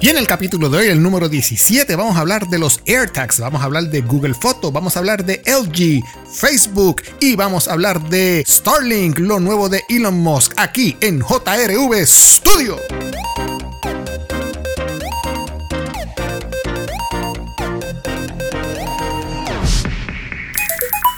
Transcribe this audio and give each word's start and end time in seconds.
Y 0.00 0.10
en 0.10 0.16
el 0.16 0.28
capítulo 0.28 0.70
de 0.70 0.78
hoy, 0.78 0.86
el 0.86 1.02
número 1.02 1.28
17, 1.28 1.96
vamos 1.96 2.16
a 2.16 2.20
hablar 2.20 2.46
de 2.46 2.60
los 2.60 2.80
AirTags, 2.86 3.40
vamos 3.40 3.62
a 3.62 3.64
hablar 3.64 3.90
de 3.90 4.00
Google 4.00 4.34
Photo, 4.34 4.70
vamos 4.70 4.94
a 4.94 5.00
hablar 5.00 5.24
de 5.24 5.42
LG, 5.44 6.04
Facebook 6.32 7.02
y 7.18 7.34
vamos 7.34 7.66
a 7.66 7.72
hablar 7.72 8.08
de 8.08 8.44
Starlink, 8.46 9.18
lo 9.18 9.40
nuevo 9.40 9.68
de 9.68 9.82
Elon 9.88 10.14
Musk, 10.14 10.52
aquí 10.56 10.96
en 11.00 11.18
JRV 11.18 12.06
Studio. 12.06 12.76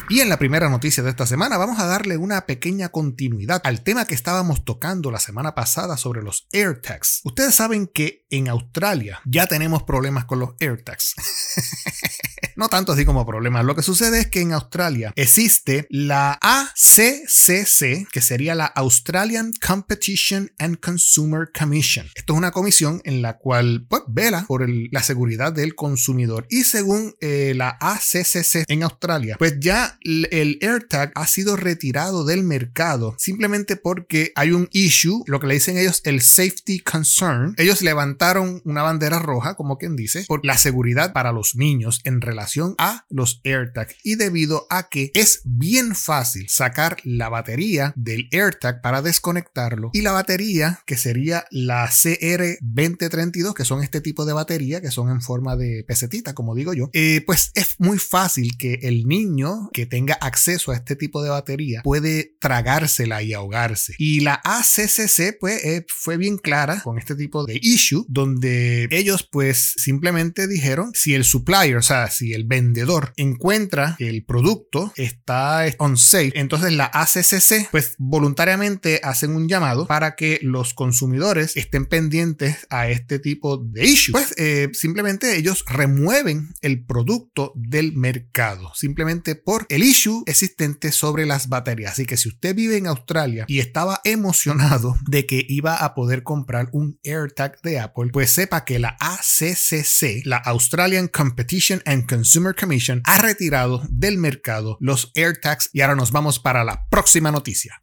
Y 0.08 0.20
en 0.20 0.28
la 0.28 0.38
primera 0.38 0.68
noticia 0.68 1.04
de 1.04 1.10
esta 1.10 1.24
semana 1.24 1.56
vamos 1.56 1.78
a 1.78 1.86
darle 1.86 2.16
una 2.16 2.40
pequeña 2.46 2.88
continuidad 2.88 3.60
al 3.62 3.82
tema 3.82 4.06
que 4.06 4.16
estábamos 4.16 4.64
tocando 4.64 5.12
la 5.12 5.20
semana 5.20 5.54
pasada 5.54 5.96
sobre 5.96 6.22
los 6.22 6.48
AirTags. 6.52 7.20
Ustedes 7.22 7.54
saben 7.54 7.86
que 7.86 8.19
en 8.30 8.48
Australia 8.48 9.20
ya 9.24 9.46
tenemos 9.46 9.82
problemas 9.82 10.24
con 10.24 10.40
los 10.40 10.50
AirTags. 10.60 11.14
no 12.56 12.68
tanto 12.68 12.92
así 12.92 13.04
como 13.04 13.26
problemas. 13.26 13.64
Lo 13.64 13.74
que 13.74 13.82
sucede 13.82 14.20
es 14.20 14.26
que 14.26 14.40
en 14.40 14.52
Australia 14.52 15.12
existe 15.16 15.86
la 15.90 16.38
ACCC, 16.42 18.06
que 18.10 18.20
sería 18.20 18.54
la 18.54 18.66
Australian 18.66 19.52
Competition 19.66 20.52
and 20.58 20.78
Consumer 20.78 21.48
Commission. 21.58 22.06
Esto 22.14 22.34
es 22.34 22.36
una 22.36 22.50
comisión 22.50 23.00
en 23.04 23.22
la 23.22 23.38
cual 23.38 23.86
pues, 23.88 24.02
vela 24.08 24.44
por 24.46 24.68
la 24.68 25.02
seguridad 25.02 25.52
del 25.52 25.74
consumidor. 25.74 26.46
Y 26.50 26.64
según 26.64 27.14
eh, 27.20 27.54
la 27.56 27.78
ACCC 27.80 28.64
en 28.68 28.82
Australia, 28.82 29.36
pues 29.38 29.54
ya 29.58 29.98
el 30.02 30.58
AirTag 30.60 31.12
ha 31.14 31.26
sido 31.26 31.56
retirado 31.56 32.24
del 32.24 32.42
mercado 32.42 33.14
simplemente 33.18 33.76
porque 33.76 34.32
hay 34.34 34.52
un 34.52 34.68
issue, 34.72 35.22
lo 35.26 35.40
que 35.40 35.46
le 35.46 35.54
dicen 35.54 35.78
ellos 35.78 36.02
el 36.04 36.20
safety 36.20 36.80
concern. 36.80 37.54
Ellos 37.56 37.80
levantaron 37.80 38.19
una 38.20 38.82
bandera 38.82 39.18
roja, 39.18 39.54
como 39.54 39.78
quien 39.78 39.96
dice, 39.96 40.24
por 40.28 40.44
la 40.44 40.58
seguridad 40.58 41.12
para 41.12 41.32
los 41.32 41.56
niños 41.56 42.00
en 42.04 42.20
relación 42.20 42.74
a 42.78 43.06
los 43.08 43.40
AirTag 43.44 43.88
y 44.04 44.16
debido 44.16 44.66
a 44.68 44.88
que 44.88 45.10
es 45.14 45.40
bien 45.44 45.94
fácil 45.94 46.48
sacar 46.48 46.98
la 47.04 47.28
batería 47.28 47.92
del 47.96 48.28
AirTag 48.30 48.82
para 48.82 49.02
desconectarlo 49.02 49.90
y 49.92 50.02
la 50.02 50.12
batería 50.12 50.80
que 50.86 50.96
sería 50.96 51.46
la 51.50 51.88
CR2032 51.88 53.54
que 53.54 53.64
son 53.64 53.82
este 53.82 54.00
tipo 54.00 54.24
de 54.24 54.32
batería 54.32 54.80
que 54.80 54.90
son 54.90 55.10
en 55.10 55.22
forma 55.22 55.56
de 55.56 55.84
pesetita 55.86 56.34
como 56.34 56.54
digo 56.54 56.74
yo 56.74 56.90
eh, 56.92 57.22
pues 57.26 57.52
es 57.54 57.76
muy 57.78 57.98
fácil 57.98 58.56
que 58.58 58.80
el 58.82 59.06
niño 59.06 59.70
que 59.72 59.86
tenga 59.86 60.14
acceso 60.14 60.72
a 60.72 60.76
este 60.76 60.96
tipo 60.96 61.22
de 61.22 61.30
batería 61.30 61.80
puede 61.82 62.36
tragársela 62.40 63.22
y 63.22 63.32
ahogarse. 63.32 63.94
Y 63.98 64.20
la 64.20 64.40
ACCC 64.44 65.38
pues 65.38 65.64
eh, 65.64 65.86
fue 65.88 66.16
bien 66.16 66.38
clara 66.38 66.82
con 66.82 66.98
este 66.98 67.14
tipo 67.14 67.44
de 67.44 67.58
issue 67.62 68.04
donde 68.10 68.88
ellos 68.90 69.28
pues 69.30 69.74
simplemente 69.76 70.48
dijeron 70.48 70.90
si 70.94 71.14
el 71.14 71.24
supplier, 71.24 71.76
o 71.76 71.82
sea, 71.82 72.10
si 72.10 72.34
el 72.34 72.44
vendedor 72.44 73.12
encuentra 73.16 73.94
que 73.98 74.08
el 74.08 74.24
producto 74.24 74.92
está 74.96 75.64
on 75.78 75.96
sale, 75.96 76.32
entonces 76.34 76.72
la 76.72 76.90
ACCC 76.92 77.70
pues 77.70 77.94
voluntariamente 77.98 79.00
hacen 79.04 79.36
un 79.36 79.48
llamado 79.48 79.86
para 79.86 80.16
que 80.16 80.40
los 80.42 80.74
consumidores 80.74 81.56
estén 81.56 81.86
pendientes 81.86 82.66
a 82.68 82.88
este 82.88 83.20
tipo 83.20 83.58
de 83.58 83.84
issue. 83.84 84.12
Pues 84.12 84.34
eh, 84.36 84.68
simplemente 84.72 85.36
ellos 85.36 85.64
remueven 85.68 86.52
el 86.62 86.84
producto 86.84 87.52
del 87.54 87.94
mercado 87.94 88.72
simplemente 88.74 89.36
por 89.36 89.66
el 89.68 89.84
issue 89.84 90.24
existente 90.26 90.90
sobre 90.90 91.26
las 91.26 91.48
baterías. 91.48 91.92
Así 91.92 92.06
que 92.06 92.16
si 92.16 92.28
usted 92.28 92.54
vive 92.56 92.76
en 92.76 92.88
Australia 92.88 93.44
y 93.46 93.60
estaba 93.60 94.00
emocionado 94.04 94.96
de 95.06 95.26
que 95.26 95.44
iba 95.48 95.76
a 95.76 95.94
poder 95.94 96.22
comprar 96.22 96.70
un 96.72 96.98
AirTag 97.04 97.60
de 97.62 97.78
Apple, 97.78 97.99
pues 98.08 98.30
sepa 98.30 98.64
que 98.64 98.78
la 98.78 98.96
ACCC, 98.98 100.24
la 100.24 100.38
Australian 100.38 101.08
Competition 101.08 101.82
and 101.84 102.08
Consumer 102.08 102.54
Commission, 102.54 103.02
ha 103.04 103.18
retirado 103.18 103.82
del 103.90 104.16
mercado 104.16 104.78
los 104.80 105.12
AirTags 105.14 105.70
y 105.72 105.82
ahora 105.82 105.96
nos 105.96 106.12
vamos 106.12 106.38
para 106.38 106.64
la 106.64 106.86
próxima 106.88 107.30
noticia. 107.30 107.80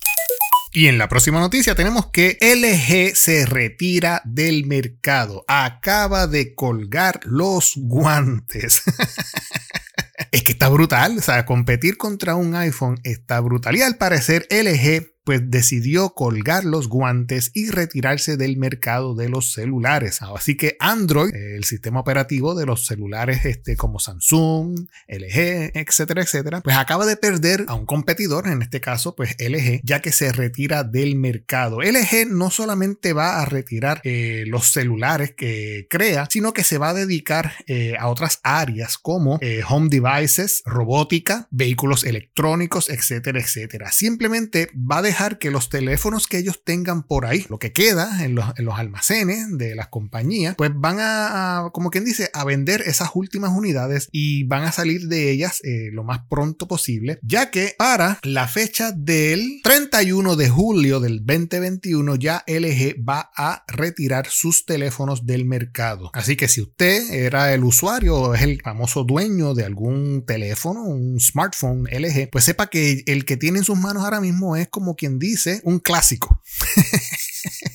Y 0.71 0.87
en 0.87 0.97
la 0.97 1.07
próxima 1.07 1.39
noticia 1.39 1.75
tenemos 1.75 2.07
que 2.11 2.37
LG 2.41 3.15
se 3.15 3.45
retira 3.45 4.21
del 4.25 4.65
mercado. 4.65 5.45
Acaba 5.47 6.27
de 6.27 6.53
colgar 6.55 7.19
los 7.23 7.73
guantes. 7.75 8.83
es 10.31 10.43
que 10.43 10.51
está 10.51 10.69
brutal. 10.69 11.17
O 11.17 11.21
sea, 11.21 11.45
competir 11.45 11.97
contra 11.97 12.35
un 12.35 12.55
iPhone 12.55 12.99
está 13.03 13.39
brutal. 13.39 13.75
Y 13.75 13.81
al 13.81 13.97
parecer 13.97 14.47
LG 14.51 15.16
pues 15.27 15.41
decidió 15.51 16.11
colgar 16.11 16.63
los 16.63 16.87
guantes 16.87 17.51
y 17.53 17.69
retirarse 17.69 18.37
del 18.37 18.55
mercado 18.55 19.13
de 19.13 19.27
los 19.27 19.51
celulares. 19.51 20.21
Así 20.21 20.55
que 20.55 20.77
Android, 20.79 21.35
el 21.35 21.65
sistema 21.65 21.99
operativo 21.99 22.55
de 22.55 22.65
los 22.65 22.85
celulares 22.85 23.43
este, 23.43 23.75
como 23.75 23.99
Samsung, 23.99 24.87
LG, 25.09 25.71
etcétera, 25.73 26.21
etcétera, 26.21 26.61
pues 26.61 26.77
acaba 26.77 27.05
de 27.05 27.17
perder 27.17 27.65
a 27.67 27.73
un 27.73 27.85
competidor, 27.85 28.47
en 28.47 28.61
este 28.61 28.79
caso 28.79 29.17
pues 29.17 29.35
LG, 29.37 29.81
ya 29.83 29.99
que 29.99 30.13
se 30.13 30.31
retira 30.31 30.85
del 30.85 31.17
mercado. 31.17 31.81
LG 31.81 32.29
no 32.29 32.49
solamente 32.49 33.11
va 33.11 33.41
a 33.41 33.45
retirar 33.45 33.99
eh, 34.05 34.45
los 34.47 34.67
celulares 34.67 35.33
que 35.35 35.87
crea, 35.89 36.29
sino 36.31 36.53
que 36.53 36.63
se 36.63 36.77
va 36.77 36.91
a 36.91 36.93
dedicar 36.93 37.51
eh, 37.67 37.95
a 37.99 38.07
otras 38.07 38.39
áreas 38.43 38.97
como 38.97 39.39
eh, 39.41 39.61
home 39.67 39.89
devices, 39.89 40.63
robótica, 40.65 41.49
vehículos 41.51 42.05
electrónicos, 42.05 42.89
etcétera, 42.89 43.41
etcétera. 43.41 43.91
Simplemente 43.91 44.69
va 44.73 44.99
a 44.99 45.01
dejar 45.01 45.16
que 45.39 45.49
los 45.51 45.69
teléfonos 45.69 46.27
que 46.27 46.37
ellos 46.37 46.61
tengan 46.63 47.01
por 47.03 47.25
ahí, 47.25 47.45
lo 47.49 47.57
que 47.57 47.71
queda 47.71 48.23
en 48.23 48.35
los, 48.35 48.45
almacenes 48.77 49.57
de 49.57 49.73
las 49.75 49.87
compañías, 49.87 50.55
pues 50.55 50.71
van 50.75 50.97
a, 50.99 51.69
como 51.73 51.89
quien 51.89 52.05
dice, 52.05 52.29
a 52.33 52.43
vender 52.43 52.83
esas 52.85 53.09
últimas 53.15 53.51
unidades 53.51 54.07
y 54.11 54.43
van 54.43 54.63
a 54.63 54.71
salir 54.71 55.07
de 55.07 55.31
ellas 55.31 55.59
eh, 55.63 55.89
lo 55.91 56.03
más 56.03 56.21
pronto 56.29 56.67
posible, 56.67 57.17
ya 57.23 57.49
que 57.49 57.73
para 57.77 58.19
la 58.21 58.47
fecha 58.47 58.91
del 58.91 59.61
31 59.63 60.35
de 60.35 60.49
julio 60.49 60.99
del 60.99 61.25
2021 61.25 62.15
ya 62.15 62.43
LG 62.45 63.03
va 63.07 63.31
a 63.35 63.63
retirar 63.67 64.27
sus 64.27 64.65
teléfonos 64.65 65.25
del 65.25 65.45
mercado. 65.45 66.11
Así 66.13 66.35
que 66.35 66.47
si 66.47 66.61
usted 66.61 67.11
era 67.11 67.53
el 67.53 67.63
usuario 67.63 68.15
o 68.17 68.33
es 68.35 68.43
el 68.43 68.61
famoso 68.61 69.03
dueño 69.03 69.55
de 69.55 69.65
algún 69.65 70.25
teléfono, 70.25 70.83
un 70.83 71.19
smartphone 71.19 71.87
LG, 71.91 72.29
pues 72.31 72.43
sepa 72.43 72.67
que 72.67 73.03
el 73.07 73.25
que 73.25 73.37
tiene 73.37 73.59
en 73.59 73.63
sus 73.63 73.79
manos 73.79 74.03
ahora 74.03 74.21
mismo 74.21 74.55
es 74.55 74.67
como 74.67 74.95
quien 74.95 75.06
dice 75.15 75.61
un 75.63 75.79
clásico. 75.79 76.41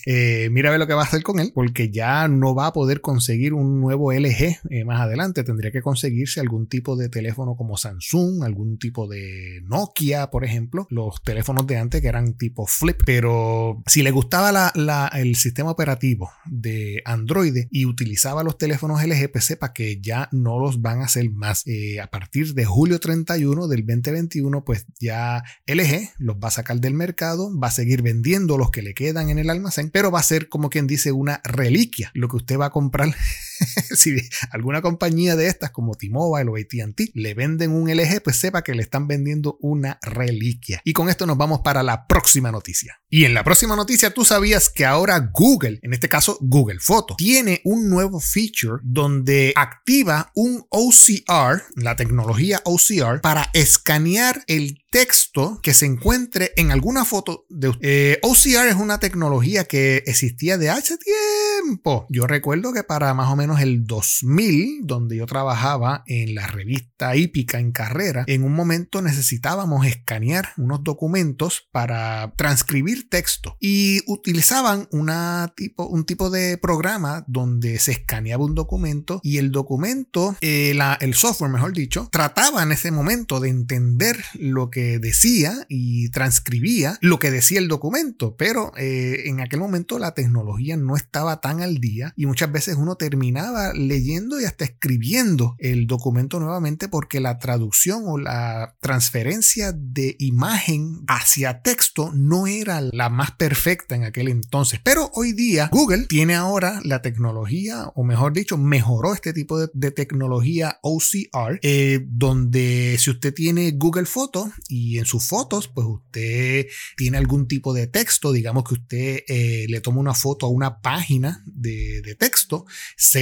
Eh, 0.07 0.49
mira 0.51 0.69
a 0.69 0.73
ver 0.73 0.81
lo 0.81 0.87
que 0.87 0.95
va 0.95 1.03
a 1.03 1.05
hacer 1.05 1.23
con 1.23 1.39
él, 1.41 1.53
porque 1.55 1.91
ya 1.91 2.29
no 2.29 2.55
va 2.55 2.69
a 2.69 2.73
poder 2.73 3.01
conseguir 3.01 3.55
un 3.55 3.81
nuevo 3.81 4.13
LG 4.13 4.59
eh, 4.71 4.85
más 4.85 5.01
adelante. 5.01 5.45
Tendría 5.45 5.71
que 5.71 5.83
conseguirse 5.83 6.41
algún 6.41 6.67
tipo 6.67 6.97
de 6.97 7.09
teléfono 7.09 7.57
como 7.57 7.77
Samsung, 7.77 8.43
algún 8.45 8.79
tipo 8.79 9.07
de 9.07 9.61
Nokia, 9.65 10.31
por 10.31 10.45
ejemplo, 10.45 10.87
los 10.91 11.23
teléfonos 11.23 11.67
de 11.67 11.77
antes 11.77 12.01
que 12.01 12.09
eran 12.09 12.35
tipo 12.35 12.67
flip. 12.67 13.03
Pero 13.05 13.83
si 13.87 14.03
le 14.03 14.11
gustaba 14.11 14.73
el 15.15 15.37
sistema 15.37 15.71
operativo 15.71 16.31
de 16.47 17.03
Android 17.05 17.67
y 17.71 17.87
utilizaba 17.87 18.43
los 18.43 18.59
teléfonos 18.59 19.03
LG, 19.05 19.31
pues 19.31 19.45
sepa 19.45 19.73
que 19.73 20.01
ya 20.01 20.29
no 20.33 20.59
los 20.59 20.81
van 20.81 21.01
a 21.01 21.05
hacer 21.05 21.31
más. 21.31 21.63
Eh, 21.67 22.01
a 22.01 22.09
partir 22.09 22.55
de 22.55 22.65
julio 22.65 23.01
31 23.01 23.69
del 23.69 23.85
2021, 23.87 24.65
pues 24.65 24.87
ya 25.01 25.43
LG 25.67 26.11
los 26.19 26.37
va 26.37 26.49
a 26.49 26.51
sacar 26.53 26.81
del 26.81 26.95
mercado, 26.95 27.57
va 27.59 27.69
a 27.69 27.73
seguir 27.73 28.03
vendiendo 28.03 28.59
los 28.59 28.71
que 28.71 28.83
le 28.83 28.95
quedan 28.95 29.31
en 29.31 29.39
el 29.39 29.51
almacén, 29.51 29.91
pero 29.93 30.11
va 30.11 30.21
a 30.21 30.25
ser 30.25 30.49
como 30.49 30.71
quien 30.71 30.87
dice 30.87 31.13
una 31.13 31.41
reliquia 31.45 32.11
lo 32.15 32.29
que 32.29 32.37
usted 32.37 32.59
va 32.59 32.67
a 32.67 32.71
comprar. 32.71 33.15
si 33.97 34.17
alguna 34.51 34.83
compañía 34.83 35.37
de 35.37 35.47
estas 35.47 35.71
como 35.71 35.95
T-Mobile 35.95 36.51
o 36.51 36.57
AT&T 36.57 37.11
le 37.15 37.35
venden 37.35 37.73
un 37.73 37.91
LG, 37.91 38.23
pues 38.23 38.39
sepa 38.39 38.63
que 38.63 38.75
le 38.75 38.83
están 38.83 39.07
vendiendo 39.09 39.59
una 39.61 39.99
reliquia. 40.03 40.81
Y 40.85 40.93
con 40.93 41.09
esto 41.09 41.27
nos 41.27 41.37
vamos 41.37 41.61
para 41.61 41.83
la 41.83 42.07
próxima 42.07 42.51
noticia. 42.51 43.01
Y 43.09 43.25
en 43.25 43.35
la 43.35 43.45
próxima 43.45 43.77
noticia 43.77 44.13
tú 44.13 44.25
sabías 44.25 44.71
que 44.71 44.85
ahora 44.85 45.31
Google, 45.33 45.79
en 45.83 45.93
este 45.93 46.09
caso 46.09 46.39
Google 46.41 46.81
Photo, 46.81 47.17
tiene 47.17 47.61
un 47.65 47.89
nuevo 47.89 48.21
feature 48.21 48.81
donde 48.83 49.53
activa 49.57 50.31
un 50.35 50.65
OCR, 50.71 51.63
la 51.77 51.97
tecnología 51.97 52.61
OCR, 52.65 53.21
para 53.21 53.51
escanear 53.53 54.45
el 54.47 54.79
texto 54.91 55.59
que 55.63 55.73
se 55.73 55.87
encuentre 55.87 56.53
en 56.57 56.71
alguna 56.71 57.05
foto 57.05 57.47
de 57.49 57.73
eh, 57.81 58.19
OCR 58.23 58.69
es 58.69 58.77
una 58.77 58.99
tecnología 58.99 59.65
que 59.65 60.03
existía 60.07 60.59
de 60.59 60.71
hace 60.71 60.99
tiempo. 60.99 62.07
Yo 62.11 62.27
recuerdo 62.27 62.73
que 62.73 62.85
para 62.85 63.15
más 63.15 63.31
o 63.31 63.37
menos 63.37 63.52
el 63.61 63.87
2000, 63.87 64.87
donde 64.87 65.17
yo 65.17 65.27
trabajaba 65.27 66.03
en 66.07 66.35
la 66.35 66.47
revista 66.47 67.17
hípica 67.17 67.59
en 67.59 67.73
carrera, 67.73 68.25
en 68.27 68.45
un 68.45 68.55
momento 68.55 69.03
necesitábamos 69.03 69.87
escanear 69.87 70.51
unos 70.57 70.85
documentos 70.85 71.69
para 71.73 72.33
transcribir 72.37 73.09
texto. 73.09 73.57
Y 73.61 74.01
utilizaban 74.07 74.89
una 74.91 75.53
tipo, 75.57 75.87
un 75.87 76.05
tipo 76.05 76.31
de 76.31 76.59
programa 76.59 77.25
donde 77.27 77.79
se 77.79 77.93
escaneaba 77.93 78.45
un 78.45 78.55
documento 78.55 79.21
y 79.23 79.39
el 79.39 79.51
documento, 79.51 80.37
eh, 80.41 80.77
el 81.01 81.15
software 81.15 81.51
mejor 81.51 81.73
dicho, 81.73 82.09
trataba 82.11 82.63
en 82.63 82.73
ese 82.73 82.91
momento 82.91 83.41
de 83.41 83.49
entender 83.49 84.25
lo 84.35 84.71
que 84.71 84.99
decía 84.99 85.67
y 85.69 86.11
transcribía 86.11 86.99
lo 87.01 87.19
que 87.19 87.31
decía 87.31 87.59
el 87.59 87.69
documento, 87.69 88.37
pero 88.37 88.73
eh, 88.77 89.23
en 89.27 89.41
aquel 89.41 89.61
momento 89.61 89.99
la 89.99 90.15
tecnología 90.15 90.77
no 90.77 90.97
estaba 90.97 91.41
tan 91.41 91.61
al 91.61 91.79
día 91.79 92.13
y 92.17 92.27
muchas 92.27 92.51
veces 92.53 92.77
uno 92.77 92.97
terminaba 92.97 93.32
leyendo 93.75 94.41
y 94.41 94.45
hasta 94.45 94.65
escribiendo 94.65 95.55
el 95.59 95.87
documento 95.87 96.41
nuevamente 96.41 96.89
porque 96.89 97.21
la 97.21 97.39
traducción 97.39 98.03
o 98.07 98.19
la 98.19 98.77
transferencia 98.81 99.73
de 99.73 100.17
imagen 100.19 101.03
hacia 101.09 101.63
texto 101.63 102.11
no 102.15 102.47
era 102.47 102.81
la 102.81 103.09
más 103.09 103.33
perfecta 103.33 103.95
en 103.95 104.05
aquel 104.05 104.29
entonces. 104.29 104.81
Pero 104.83 105.11
hoy 105.15 105.33
día 105.33 105.69
Google 105.73 106.07
tiene 106.07 106.35
ahora 106.35 106.81
la 106.85 107.03
tecnología, 107.03 107.91
o 107.95 108.05
mejor 108.05 108.33
dicho, 108.33 108.57
mejoró 108.59 109.15
este 109.15 109.33
tipo 109.33 109.59
de, 109.59 109.91
tecnología 109.93 110.79
OCR, 110.83 111.59
eh, 111.63 112.01
donde 112.07 112.97
si 112.99 113.11
usted 113.11 113.35
tiene 113.35 113.73
Google 113.73 114.07
Fotos 114.07 114.49
y 114.69 114.99
en 114.99 115.05
sus 115.05 115.27
fotos, 115.27 115.69
pues 115.69 115.87
usted 115.87 116.67
tiene 116.97 117.19
algún 117.19 117.47
tipo 117.47 117.75
de 117.75 117.87
texto, 117.87 118.33
digamos 118.33 118.65
que 118.65 118.75
usted 118.75 119.25
eh, 119.29 119.67
le 119.69 119.81
toma 119.81 120.01
una 120.01 120.15
foto 120.15 120.47
a 120.47 120.49
una 120.49 120.81
página 120.81 121.43
de, 121.47 122.17
texto, 122.19 122.67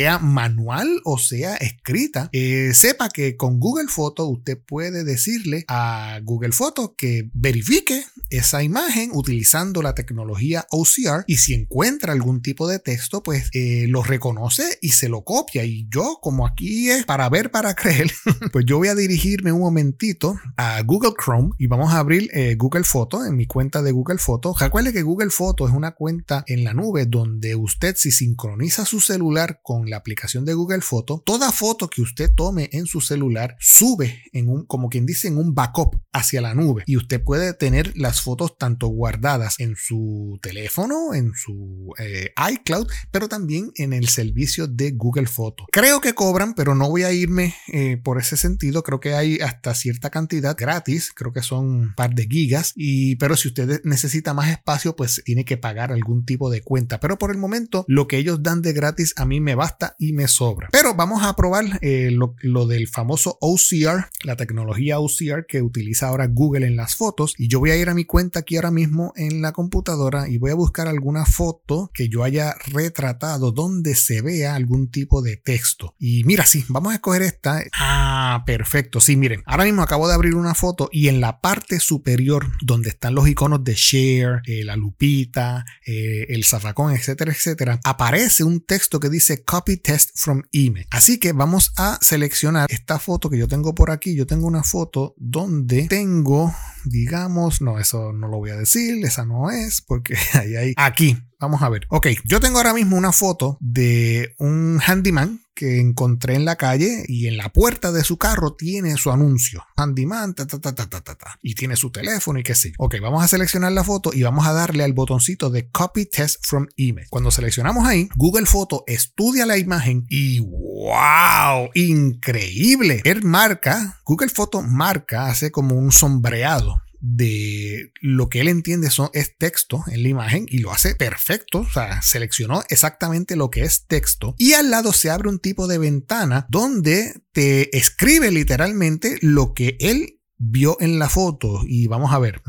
sea 0.01 0.19
manual 0.19 0.89
o 1.05 1.19
sea 1.19 1.57
escrita, 1.57 2.31
eh, 2.33 2.73
sepa 2.73 3.11
que 3.11 3.37
con 3.37 3.61
Google 3.61 3.89
Fotos 3.89 4.31
usted 4.31 4.57
puede 4.59 5.05
decirle 5.05 5.67
a 5.69 6.21
Google 6.23 6.53
Fotos 6.53 6.93
que 6.97 7.29
verifique 7.35 8.03
esa 8.31 8.63
imagen 8.63 9.11
utilizando 9.13 9.83
la 9.83 9.95
tecnología 9.95 10.67
OCR 10.71 11.25
y 11.27 11.37
si 11.37 11.53
encuentra 11.53 12.15
algún 12.15 12.41
tipo 12.41 12.67
de 12.67 12.79
texto, 12.79 13.23
pues 13.23 13.51
eh, 13.53 13.89
lo 13.89 14.03
reconoce 14.03 14.79
y 14.81 14.91
se 14.91 15.11
lo 15.11 15.23
copia. 15.23 15.67
Y 15.67 15.87
yo, 15.91 16.19
como 16.23 16.47
aquí 16.47 16.89
es 16.89 17.05
para 17.05 17.29
ver, 17.29 17.51
para 17.51 17.75
creer, 17.81 18.11
pues 18.53 18.65
yo 18.65 18.79
voy 18.79 18.89
a 18.89 18.95
dirigirme 18.95 19.53
un 19.53 19.61
momentito 19.61 20.41
a 20.57 20.81
Google 20.81 21.13
Chrome 21.23 21.51
y 21.59 21.67
vamos 21.67 21.93
a 21.93 21.99
abrir 21.99 22.31
eh, 22.33 22.55
Google 22.57 22.85
Fotos 22.85 23.27
en 23.27 23.37
mi 23.37 23.45
cuenta 23.45 23.83
de 23.83 23.93
Google 23.93 24.19
Fotos. 24.19 24.59
Recuerde 24.61 24.95
que 24.95 25.03
Google 25.03 25.29
Fotos 25.29 25.69
es 25.69 25.77
una 25.77 25.91
cuenta 25.91 26.43
en 26.47 26.65
la 26.65 26.73
nube 26.73 27.05
donde 27.05 27.55
usted 27.55 27.97
si 27.97 28.11
sincroniza 28.11 28.87
su 28.87 29.01
celular 29.01 29.61
con 29.63 29.90
la 29.91 29.99
aplicación 29.99 30.45
de 30.45 30.55
Google 30.55 30.81
Fotos, 30.81 31.23
toda 31.25 31.53
foto 31.53 31.91
que 31.91 32.03
usted 32.03 32.31
tome 32.35 32.71
en 32.73 32.87
su 32.87 33.01
celular 33.01 33.57
sube 33.61 34.23
en 34.33 34.49
un, 34.49 34.65
como 34.65 34.89
quien 34.89 35.07
dice, 35.07 35.29
en 35.29 35.37
un 35.37 35.55
backup 35.55 36.01
hacia 36.13 36.41
la 36.41 36.55
nube 36.55 36.85
y 36.87 36.97
usted 36.97 37.23
puede 37.23 37.53
tener 37.55 37.97
las 37.97 38.23
fotos 38.23 38.57
tanto 38.59 38.89
guardadas 38.89 39.57
en 39.59 39.77
su 39.77 40.39
teléfono, 40.43 41.15
en 41.15 41.33
su 41.35 41.93
eh, 41.99 42.33
iCloud, 42.53 42.87
pero 43.11 43.29
también 43.29 43.73
en 43.77 43.93
el 43.93 44.09
servicio 44.09 44.67
de 44.67 44.93
Google 44.93 45.27
Fotos. 45.27 45.67
Creo 45.73 46.01
que 46.01 46.15
cobran, 46.15 46.55
pero 46.55 46.75
no 46.75 46.89
voy 46.89 47.03
a 47.03 47.13
irme 47.13 47.55
eh, 47.73 47.97
por 48.03 48.19
ese 48.19 48.37
sentido. 48.37 48.83
Creo 48.83 49.01
que 49.01 49.15
hay 49.15 49.39
hasta 49.39 49.75
cierta 49.75 50.11
cantidad 50.11 50.57
gratis, 50.57 51.13
creo 51.15 51.33
que 51.33 51.43
son 51.43 51.67
un 51.67 51.95
par 51.95 52.15
de 52.15 52.27
gigas, 52.27 52.73
y, 52.77 53.17
pero 53.17 53.37
si 53.37 53.49
usted 53.49 53.81
necesita 53.85 54.35
más 54.35 54.51
espacio, 54.51 54.97
pues 54.97 55.23
tiene 55.25 55.45
que 55.45 55.57
pagar 55.57 55.93
algún 55.93 56.25
tipo 56.25 56.51
de 56.51 56.63
cuenta. 56.63 57.01
Pero 57.01 57.19
por 57.19 57.31
el 57.31 57.39
momento, 57.39 57.85
lo 57.89 58.07
que 58.07 58.19
ellos 58.19 58.43
dan 58.43 58.63
de 58.63 58.73
gratis 58.73 59.15
a 59.17 59.25
mí 59.25 59.41
me 59.41 59.55
basta 59.55 59.80
y 59.99 60.13
me 60.13 60.29
sobra. 60.29 60.69
Pero 60.73 60.95
vamos 60.95 61.23
a 61.23 61.35
probar 61.37 61.79
eh, 61.83 62.11
lo, 62.11 62.67
del 62.67 62.89
famoso 62.89 63.39
OCR, 63.41 64.07
la 64.25 64.37
tecnología 64.37 64.99
OCR 64.99 65.47
que 65.47 65.63
utiliza 65.63 66.09
ahora 66.09 66.27
Google 66.27 66.67
en 66.67 66.77
las 66.77 66.97
fotos. 66.97 67.35
Y 67.39 67.49
yo 67.49 67.61
voy 67.61 67.71
a 67.71 67.77
ir 67.77 67.89
a 67.89 67.95
mi 67.95 68.05
cuenta 68.05 68.41
aquí 68.41 68.57
ahora 68.57 68.71
mismo 68.71 69.13
en 69.17 69.43
la 69.43 69.53
computadora 69.53 70.29
y 70.29 70.39
voy 70.39 70.51
a 70.51 70.55
buscar 70.55 70.89
alguna 70.89 71.25
foto 71.25 71.91
que 71.95 72.09
yo 72.09 72.25
haya 72.25 72.55
retratado 72.67 73.53
donde 73.53 73.95
se 73.95 74.23
vea 74.23 74.55
algún 74.55 74.91
tipo 74.91 75.23
de 75.23 75.37
texto. 75.37 75.95
Y 75.99 76.25
mira, 76.25 76.47
sí, 76.47 76.65
vamos 76.69 76.93
a 76.93 76.97
escoger 76.97 77.23
esta. 77.23 77.63
Ah, 77.79 78.43
perfecto. 78.47 79.01
Sí, 79.01 79.17
miren, 79.17 79.43
ahora 79.47 79.65
mismo 79.65 79.83
acabo 79.83 80.09
de 80.09 80.15
abrir 80.15 80.35
una 80.35 80.55
foto 80.55 80.89
y 80.93 81.09
en 81.09 81.21
la 81.21 81.41
parte 81.41 81.81
superior 81.81 82.47
donde 82.63 82.91
están 82.91 83.15
los 83.15 83.29
iconos 83.29 83.65
de 83.65 83.75
share, 83.75 84.43
eh, 84.47 84.65
la 84.65 84.77
lupita, 84.77 85.65
eh, 85.87 86.27
el 86.29 86.45
zafacón, 86.45 86.95
etcétera, 86.95 87.33
etcétera, 87.33 87.81
aparece 87.85 88.45
un 88.45 88.61
texto 88.61 89.01
que 89.01 89.09
dice 89.09 89.43
copy 89.45 89.70
test 89.77 90.11
from 90.15 90.43
image. 90.53 90.89
Así 90.91 91.19
que 91.19 91.33
vamos 91.33 91.73
a 91.77 91.99
seleccionar 92.01 92.67
esta 92.71 92.99
foto 92.99 93.31
que 93.31 93.39
yo 93.39 93.49
tengo 93.49 93.75
por 93.75 93.91
aquí. 93.91 94.15
Yo 94.15 94.27
tengo 94.27 94.47
una 94.47 94.63
foto 94.63 95.15
donde 95.19 95.87
tengo, 95.89 96.55
digamos, 96.85 97.61
no, 97.61 97.79
eso 97.79 98.13
no 98.13 98.29
lo 98.29 98.39
voy 98.39 98.51
a 98.51 98.57
decir, 98.57 99.05
esa 99.05 99.25
no 99.25 99.51
es, 99.51 99.81
porque 99.81 100.17
ahí 100.35 100.57
hay 100.57 100.75
aquí. 100.77 101.17
Vamos 101.41 101.63
a 101.63 101.69
ver. 101.71 101.87
Ok, 101.89 102.09
yo 102.25 102.39
tengo 102.39 102.59
ahora 102.59 102.75
mismo 102.75 102.97
una 102.97 103.13
foto 103.13 103.57
de 103.61 104.35
un 104.39 104.79
handyman 104.87 105.41
que 105.55 105.81
encontré 105.81 106.37
en 106.37 106.45
la 106.45 106.57
calle 106.57 107.05
y 107.07 107.27
en 107.27 107.37
la 107.37 107.51
puerta 107.51 107.93
de 107.93 108.05
su 108.05 108.19
carro 108.19 108.55
tiene 108.55 108.97
su 108.97 109.11
anuncio. 109.11 109.65
Handyman, 109.77 110.35
ta, 110.35 110.47
ta, 110.47 110.59
ta, 110.59 110.75
ta, 110.75 110.89
ta, 110.89 111.01
ta, 111.01 111.39
y 111.43 111.55
tiene 111.55 111.77
su 111.77 111.91
teléfono 111.91 112.39
y 112.39 112.43
qué 112.43 112.55
sé 112.55 112.71
yo. 112.71 112.75
Ok, 112.79 112.97
vamos 113.01 113.23
a 113.25 113.29
seleccionar 113.29 113.73
la 113.73 113.85
foto 113.85 114.11
y 114.13 114.23
vamos 114.23 114.47
a 114.47 114.53
darle 114.53 114.85
al 114.85 114.93
botoncito 114.93 115.51
de 115.51 115.71
Copy 115.71 116.07
Test 116.07 116.45
from 116.47 116.67
Image. 116.77 117.09
Cuando 117.11 117.31
seleccionamos 117.31 117.87
ahí, 117.87 118.09
Google 118.17 118.47
Foto 118.47 118.85
estudia 118.87 119.47
la 119.47 119.59
imagen 119.59 120.07
y 120.09 120.41
¡wow! 120.41 121.71
Increíble. 121.75 123.01
Él 123.05 123.23
marca, 123.23 124.01
Google 124.05 124.29
Foto 124.29 124.63
marca, 124.63 125.27
hace 125.27 125.51
como 125.51 125.75
un 125.75 125.91
sombreado 125.93 126.81
de 127.01 127.93
lo 128.01 128.29
que 128.29 128.41
él 128.41 128.49
entiende 128.49 128.91
son, 128.91 129.11
es 129.13 129.37
texto 129.37 129.83
en 129.89 130.03
la 130.03 130.09
imagen 130.09 130.47
y 130.49 130.59
lo 130.59 130.71
hace 130.71 130.95
perfecto, 130.95 131.61
o 131.61 131.71
sea, 131.71 132.03
seleccionó 132.03 132.63
exactamente 132.69 133.37
lo 133.37 133.51
que 133.51 133.63
es 133.63 133.87
texto. 133.87 134.35
Y 134.39 134.53
al 134.53 134.71
lado 134.71 134.93
se 134.93 135.11
abre 135.11 135.29
un 135.29 135.39
tipo 135.39 135.67
de 135.67 135.79
ventana 135.79 136.47
donde 136.51 137.15
te 137.33 137.77
escribe 137.77 138.31
literalmente 138.31 139.19
lo 139.23 139.55
que 139.55 139.77
él 139.81 140.20
vio 140.43 140.79
en 140.81 140.99
la 140.99 141.11
foto 141.11 141.61
y 141.67 141.87
vamos 141.87 142.13
a 142.13 142.19
ver. 142.19 142.43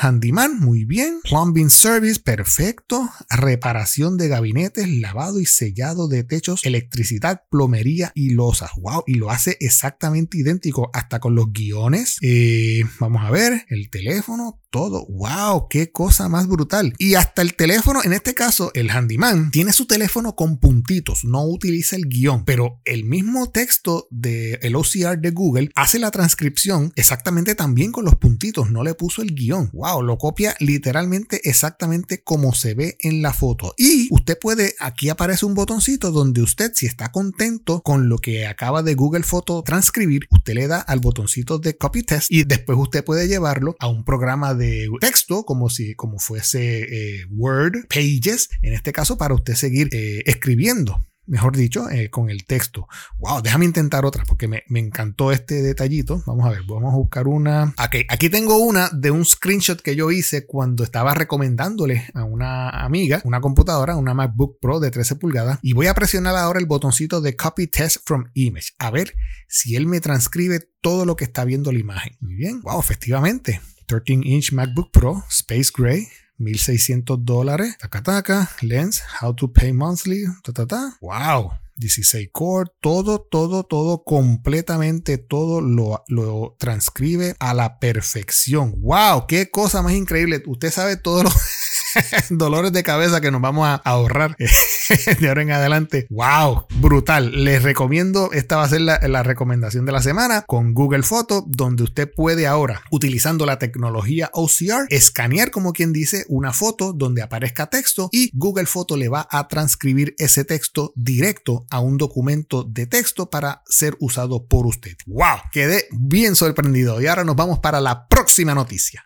Handyman, 0.00 0.60
muy 0.60 0.84
bien. 0.84 1.18
Plumbing 1.24 1.68
Service, 1.68 2.20
perfecto. 2.20 3.10
Reparación 3.28 4.16
de 4.16 4.28
gabinetes, 4.28 4.88
lavado 4.88 5.40
y 5.40 5.46
sellado 5.46 6.06
de 6.06 6.22
techos, 6.22 6.64
electricidad, 6.64 7.42
plomería 7.50 8.12
y 8.14 8.30
losas. 8.30 8.70
Wow, 8.76 9.02
y 9.06 9.14
lo 9.14 9.30
hace 9.30 9.56
exactamente 9.60 10.38
idéntico 10.38 10.90
hasta 10.94 11.18
con 11.18 11.34
los 11.34 11.52
guiones. 11.52 12.18
Eh, 12.22 12.82
vamos 13.00 13.24
a 13.24 13.30
ver, 13.30 13.66
el 13.68 13.90
teléfono, 13.90 14.60
todo. 14.74 15.06
¡Wow! 15.08 15.68
¡Qué 15.70 15.92
cosa 15.92 16.28
más 16.28 16.48
brutal! 16.48 16.94
Y 16.98 17.14
hasta 17.14 17.42
el 17.42 17.54
teléfono, 17.54 18.00
en 18.02 18.12
este 18.12 18.34
caso, 18.34 18.72
el 18.74 18.90
handyman, 18.90 19.52
tiene 19.52 19.72
su 19.72 19.86
teléfono 19.86 20.34
con 20.34 20.58
puntitos, 20.58 21.24
no 21.24 21.44
utiliza 21.44 21.94
el 21.94 22.08
guion, 22.08 22.44
pero 22.44 22.80
el 22.84 23.04
mismo 23.04 23.52
texto 23.52 24.08
del 24.10 24.58
el 24.62 24.74
OCR 24.74 25.20
de 25.20 25.30
Google 25.30 25.70
hace 25.76 26.00
la 26.00 26.10
transcripción 26.10 26.92
exactamente 26.96 27.54
también 27.54 27.92
con 27.92 28.04
los 28.04 28.16
puntitos, 28.16 28.68
no 28.68 28.82
le 28.82 28.94
puso 28.94 29.22
el 29.22 29.36
guion. 29.36 29.70
¡Wow! 29.72 30.02
Lo 30.02 30.18
copia 30.18 30.56
literalmente 30.58 31.48
exactamente 31.48 32.24
como 32.24 32.52
se 32.52 32.74
ve 32.74 32.96
en 32.98 33.22
la 33.22 33.32
foto. 33.32 33.74
Y 33.78 34.08
usted 34.10 34.36
puede, 34.40 34.74
aquí 34.80 35.08
aparece 35.08 35.46
un 35.46 35.54
botoncito 35.54 36.10
donde 36.10 36.42
usted, 36.42 36.72
si 36.74 36.86
está 36.86 37.12
contento 37.12 37.80
con 37.82 38.08
lo 38.08 38.18
que 38.18 38.48
acaba 38.48 38.82
de 38.82 38.96
Google 38.96 39.22
Photo 39.22 39.62
transcribir, 39.62 40.26
usted 40.32 40.54
le 40.54 40.66
da 40.66 40.80
al 40.80 40.98
botoncito 40.98 41.60
de 41.60 41.76
copy 41.76 42.02
test 42.02 42.32
y 42.32 42.42
después 42.42 42.76
usted 42.76 43.04
puede 43.04 43.28
llevarlo 43.28 43.76
a 43.78 43.86
un 43.86 44.04
programa 44.04 44.52
de 44.54 44.63
texto, 45.00 45.44
como 45.44 45.68
si 45.68 45.94
como 45.94 46.18
fuese 46.18 46.82
eh, 46.82 47.26
Word, 47.30 47.86
Pages, 47.88 48.48
en 48.62 48.74
este 48.74 48.92
caso 48.92 49.16
para 49.18 49.34
usted 49.34 49.54
seguir 49.54 49.88
eh, 49.92 50.22
escribiendo 50.26 51.04
mejor 51.26 51.56
dicho, 51.56 51.88
eh, 51.90 52.10
con 52.10 52.30
el 52.30 52.44
texto. 52.44 52.86
Wow, 53.18 53.42
déjame 53.42 53.64
intentar 53.64 54.04
otra 54.04 54.24
porque 54.24 54.48
me, 54.48 54.62
encantó 54.68 55.32
este 55.32 55.62
detallito. 55.62 56.22
Vamos 56.26 56.46
a 56.46 56.50
ver, 56.50 56.62
vamos 56.68 56.92
a 56.92 56.96
buscar 56.96 57.26
una. 57.26 57.74
Okay, 57.86 58.04
aquí 58.08 58.28
tengo 58.28 58.58
una 58.58 58.90
de 58.90 59.10
un 59.10 59.24
screenshot 59.24 59.80
que 59.80 59.96
yo 59.96 60.10
hice 60.10 60.46
cuando 60.46 60.84
estaba 60.84 61.14
recomendándole 61.14 62.08
a 62.14 62.24
una 62.24 62.70
amiga 62.70 63.20
una 63.24 63.40
computadora, 63.40 63.96
una 63.96 64.14
MacBook 64.14 64.58
Pro 64.60 64.80
de 64.80 64.90
13 64.90 65.16
pulgadas. 65.16 65.58
Y 65.62 65.72
voy 65.72 65.86
a 65.86 65.94
presionar 65.94 66.36
ahora 66.36 66.60
el 66.60 66.66
botoncito 66.66 67.20
de 67.20 67.36
Copy 67.36 67.66
Test 67.66 67.98
from 68.04 68.26
Image. 68.34 68.72
A 68.78 68.90
ver 68.90 69.14
si 69.48 69.76
él 69.76 69.86
me 69.86 70.00
transcribe 70.00 70.60
todo 70.80 71.06
lo 71.06 71.16
que 71.16 71.24
está 71.24 71.44
viendo 71.44 71.72
la 71.72 71.78
imagen. 71.78 72.16
Muy 72.20 72.34
bien. 72.34 72.60
Wow, 72.62 72.80
efectivamente. 72.80 73.60
13-inch 73.86 74.52
MacBook 74.52 74.90
Pro, 74.92 75.22
Space 75.30 75.70
Gray, 75.76 76.08
1600 76.38 77.24
dólares. 77.24 77.76
Taca, 77.78 78.02
taca. 78.02 78.50
Lens, 78.62 79.02
how 79.20 79.34
to 79.34 79.52
pay 79.52 79.72
monthly. 79.72 80.24
Ta, 80.42 80.52
ta, 80.52 80.66
ta. 80.66 80.96
Wow. 81.00 81.52
16 81.76 82.28
core, 82.30 82.70
todo, 82.80 83.20
todo, 83.20 83.64
todo, 83.64 84.04
completamente 84.04 85.18
todo 85.18 85.60
lo, 85.60 86.04
lo 86.06 86.56
transcribe 86.58 87.34
a 87.40 87.52
la 87.52 87.80
perfección. 87.80 88.74
¡Wow! 88.80 89.26
¡Qué 89.26 89.50
cosa 89.50 89.82
más 89.82 89.94
increíble! 89.94 90.42
Usted 90.46 90.70
sabe 90.70 90.96
todo 90.96 91.24
lo, 91.24 91.30
dolores 92.30 92.72
de 92.72 92.82
cabeza 92.82 93.20
que 93.20 93.30
nos 93.30 93.40
vamos 93.40 93.66
a 93.66 93.74
ahorrar 93.74 94.36
de 95.20 95.28
ahora 95.28 95.42
en 95.42 95.52
adelante. 95.52 96.06
¡Wow! 96.10 96.66
Brutal. 96.76 97.44
Les 97.44 97.62
recomiendo, 97.62 98.30
esta 98.32 98.56
va 98.56 98.64
a 98.64 98.68
ser 98.68 98.82
la, 98.82 99.22
recomendación 99.22 99.86
de 99.86 99.92
la 99.92 100.02
semana 100.02 100.42
con 100.42 100.74
Google 100.74 101.02
Photo, 101.02 101.44
donde 101.46 101.82
usted 101.82 102.10
puede 102.14 102.46
ahora, 102.46 102.82
utilizando 102.90 103.46
la 103.46 103.58
tecnología 103.58 104.30
OCR, 104.32 104.86
escanear, 104.90 105.50
como 105.50 105.72
quien 105.72 105.92
dice, 105.92 106.24
una 106.28 106.52
foto 106.52 106.92
donde 106.92 107.22
aparezca 107.22 107.68
texto 107.68 108.08
y 108.12 108.30
Google 108.34 108.66
Photo 108.66 108.96
le 108.96 109.08
va 109.08 109.26
a 109.30 109.48
transcribir 109.48 110.14
ese 110.18 110.44
texto 110.44 110.92
directo 110.94 111.66
a 111.70 111.80
un 111.80 111.96
documento 111.96 112.64
de 112.64 112.86
texto 112.86 113.30
para 113.30 113.62
ser 113.66 113.96
usado 114.00 114.46
por 114.46 114.66
usted. 114.66 114.96
¡Wow! 115.06 115.38
Quedé 115.52 115.86
bien 115.90 116.36
sorprendido. 116.36 117.00
Y 117.00 117.06
ahora 117.06 117.24
nos 117.24 117.36
vamos 117.36 117.60
para 117.60 117.80
la 117.80 118.06
próxima 118.08 118.54
noticia. 118.54 119.04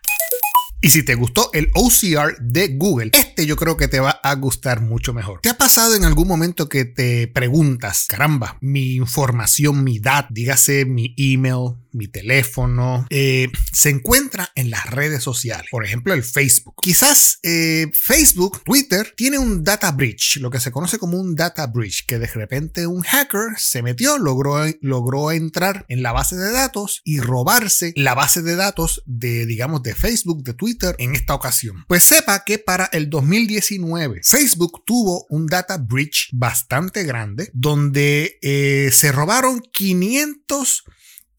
Y 0.81 0.91
si 0.91 1.03
te 1.03 1.15
gustó 1.15 1.49
el 1.51 1.69
OCR 1.73 2.37
de 2.39 2.69
Google, 2.77 3.11
este 3.11 3.45
yo 3.45 3.57
creo 3.57 3.75
que 3.75 3.89
te 3.89 3.99
va 3.99 4.11
a 4.23 4.33
gustar 4.35 4.79
mucho 4.79 5.13
mejor. 5.13 5.41
¿Te 5.41 5.49
ha 5.49 5.57
pasado 5.57 5.93
en 5.93 6.05
algún 6.05 6.29
momento 6.29 6.69
que 6.69 6.85
te 6.85 7.27
preguntas, 7.27 8.05
caramba, 8.07 8.57
mi 8.61 8.95
información, 8.95 9.83
mi 9.83 9.99
DAT, 9.99 10.27
dígase 10.29 10.85
mi 10.85 11.13
email, 11.17 11.75
mi 11.91 12.07
teléfono, 12.07 13.05
eh, 13.09 13.49
se 13.71 13.89
encuentra 13.89 14.51
en 14.55 14.69
las 14.69 14.85
redes 14.85 15.23
sociales. 15.23 15.67
Por 15.71 15.85
ejemplo, 15.85 16.13
el 16.13 16.23
Facebook. 16.23 16.75
Quizás 16.81 17.39
eh, 17.43 17.87
Facebook, 17.93 18.63
Twitter, 18.63 19.13
tiene 19.15 19.37
un 19.37 19.63
data 19.63 19.91
breach, 19.91 20.37
lo 20.37 20.49
que 20.49 20.59
se 20.59 20.71
conoce 20.71 20.99
como 20.99 21.17
un 21.17 21.35
data 21.35 21.67
breach, 21.67 22.05
que 22.05 22.19
de 22.19 22.27
repente 22.27 22.87
un 22.87 23.01
hacker 23.01 23.57
se 23.57 23.81
metió, 23.81 24.17
logró, 24.17 24.57
logró 24.81 25.31
entrar 25.31 25.85
en 25.89 26.03
la 26.03 26.11
base 26.11 26.35
de 26.35 26.51
datos 26.51 27.01
y 27.03 27.19
robarse 27.19 27.93
la 27.95 28.15
base 28.15 28.41
de 28.41 28.55
datos 28.55 29.03
de, 29.05 29.45
digamos, 29.45 29.83
de 29.83 29.95
Facebook, 29.95 30.43
de 30.43 30.53
Twitter 30.53 30.95
en 30.99 31.15
esta 31.15 31.33
ocasión. 31.33 31.85
Pues 31.87 32.03
sepa 32.03 32.43
que 32.43 32.59
para 32.59 32.85
el 32.91 33.09
2019 33.09 34.21
Facebook 34.23 34.83
tuvo 34.85 35.25
un 35.29 35.47
data 35.47 35.77
breach 35.77 36.29
bastante 36.31 37.03
grande 37.03 37.49
donde 37.53 38.37
eh, 38.41 38.89
se 38.91 39.11
robaron 39.11 39.61
500 39.71 40.83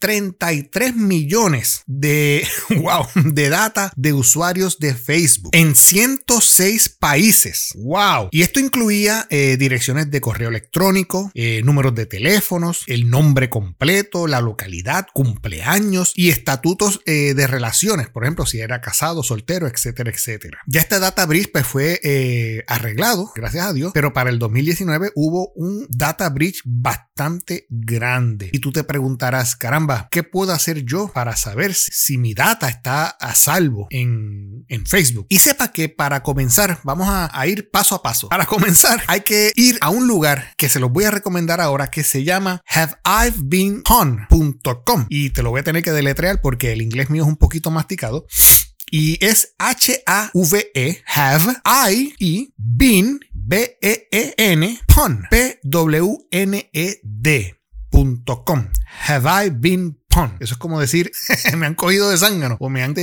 33 0.00 0.96
millones 0.96 1.82
de, 1.86 2.46
wow, 2.70 3.06
de 3.14 3.50
data 3.50 3.92
de 3.96 4.14
usuarios 4.14 4.78
de 4.78 4.94
Facebook 4.94 5.50
en 5.52 5.76
106 5.76 6.96
países. 6.98 7.74
Wow. 7.76 8.28
Y 8.32 8.42
esto 8.42 8.60
incluía 8.60 9.26
eh, 9.28 9.56
direcciones 9.58 10.10
de 10.10 10.20
correo 10.20 10.48
electrónico, 10.48 11.30
eh, 11.34 11.60
números 11.64 11.94
de 11.94 12.06
teléfonos, 12.06 12.84
el 12.86 13.10
nombre 13.10 13.50
completo, 13.50 14.26
la 14.26 14.40
localidad, 14.40 15.06
cumpleaños 15.12 16.12
y 16.16 16.30
estatutos 16.30 17.00
eh, 17.04 17.34
de 17.34 17.46
relaciones. 17.46 18.08
Por 18.08 18.24
ejemplo, 18.24 18.46
si 18.46 18.60
era 18.60 18.80
casado, 18.80 19.22
soltero, 19.22 19.68
etcétera, 19.68 20.10
etcétera. 20.10 20.58
Ya 20.66 20.80
este 20.80 20.98
data 20.98 21.26
breach 21.26 21.52
pues, 21.52 21.66
fue 21.66 22.64
arreglado, 22.66 23.30
gracias 23.34 23.66
a 23.66 23.72
Dios, 23.74 23.92
pero 23.92 24.14
para 24.14 24.30
el 24.30 24.38
2019 24.38 25.12
hubo 25.14 25.52
un 25.54 25.86
data 25.90 26.28
breach 26.30 26.62
bastante 26.64 27.66
grande. 27.68 28.48
Y 28.52 28.60
tú 28.60 28.72
te 28.72 28.82
preguntarás, 28.82 29.56
caramba, 29.56 29.89
¿qué 30.10 30.22
puedo 30.22 30.52
hacer 30.52 30.84
yo 30.84 31.10
para 31.12 31.36
saber 31.36 31.74
si 31.74 32.16
mi 32.18 32.34
data 32.34 32.68
está 32.68 33.08
a 33.08 33.34
salvo 33.34 33.88
en, 33.90 34.66
Facebook? 34.86 35.26
Y 35.28 35.38
sepa 35.38 35.72
que 35.72 35.88
para 35.88 36.22
comenzar, 36.22 36.78
vamos 36.84 37.08
a, 37.10 37.28
ir 37.46 37.70
paso 37.70 37.94
a 37.94 38.02
paso. 38.02 38.28
Para 38.28 38.44
comenzar, 38.46 39.02
hay 39.06 39.22
que 39.22 39.52
ir 39.56 39.78
a 39.80 39.88
un 39.90 40.06
lugar 40.06 40.52
que 40.56 40.68
se 40.68 40.78
los 40.80 40.92
voy 40.92 41.04
a 41.04 41.10
recomendar 41.10 41.60
ahora 41.60 41.88
que 41.88 42.04
se 42.04 42.22
llama 42.24 42.62
haveivebeenpwn.com 42.66 45.06
y 45.08 45.30
te 45.30 45.42
lo 45.42 45.50
voy 45.50 45.60
a 45.60 45.64
tener 45.64 45.82
que 45.82 45.92
deletrear 45.92 46.40
porque 46.40 46.72
el 46.72 46.80
inglés 46.82 47.10
mío 47.10 47.24
es 47.24 47.28
un 47.28 47.36
poquito 47.36 47.70
masticado. 47.70 48.26
Y 48.92 49.24
es 49.24 49.54
H-A-V-E, 49.58 51.04
have, 51.06 51.56
I, 51.64 52.12
e, 52.18 52.48
been, 52.56 53.20
B-E-E-N, 53.32 54.80
pun, 54.88 55.28
P-W-N-E-D. 55.30 57.59
Have 59.08 59.26
I 59.26 59.48
been 59.48 59.96
eso 60.40 60.54
es 60.54 60.58
como 60.58 60.80
decir, 60.80 61.12
me 61.56 61.66
han 61.66 61.74
cogido 61.74 62.10
de 62.10 62.18
zángano 62.18 62.56
o 62.58 62.68
me 62.68 62.82
han 62.82 62.94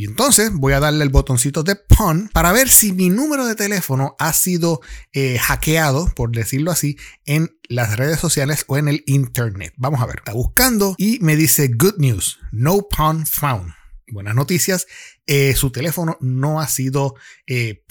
Y 0.00 0.06
entonces 0.06 0.50
voy 0.50 0.72
a 0.72 0.80
darle 0.80 1.04
el 1.04 1.10
botoncito 1.10 1.62
de 1.62 1.76
PON 1.76 2.30
para 2.32 2.52
ver 2.52 2.70
si 2.70 2.94
mi 2.94 3.10
número 3.10 3.44
de 3.44 3.54
teléfono 3.54 4.16
ha 4.18 4.32
sido 4.32 4.80
eh, 5.12 5.38
hackeado, 5.38 6.10
por 6.16 6.30
decirlo 6.30 6.70
así, 6.70 6.96
en 7.26 7.54
las 7.68 7.98
redes 7.98 8.18
sociales 8.18 8.64
o 8.66 8.78
en 8.78 8.88
el 8.88 9.04
internet. 9.06 9.74
Vamos 9.76 10.00
a 10.00 10.06
ver, 10.06 10.20
está 10.20 10.32
buscando 10.32 10.94
y 10.96 11.18
me 11.20 11.36
dice 11.36 11.68
Good 11.68 11.98
News, 11.98 12.38
no 12.50 12.88
PON 12.88 13.26
found. 13.26 13.74
Buenas 14.10 14.34
noticias, 14.34 14.86
eh, 15.26 15.54
su 15.54 15.70
teléfono 15.70 16.16
no 16.22 16.62
ha 16.62 16.66
sido 16.66 17.16
eh. 17.46 17.84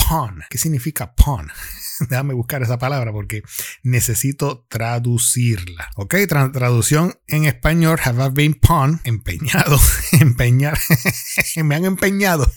¿Qué 0.50 0.58
significa 0.58 1.14
pawn? 1.14 1.52
Déjame 2.10 2.34
buscar 2.34 2.62
esa 2.62 2.78
palabra 2.78 3.12
porque 3.12 3.42
necesito 3.84 4.66
traducirla. 4.70 5.90
Ok, 5.96 6.16
traducción 6.28 7.16
en 7.28 7.46
español, 7.46 8.00
have 8.04 8.24
I 8.24 8.30
been 8.32 8.54
pawn, 8.54 9.02
empeñado, 9.04 9.78
empeñar, 10.20 10.78
me 11.64 11.76
han 11.76 11.86
empeñado. 11.86 12.52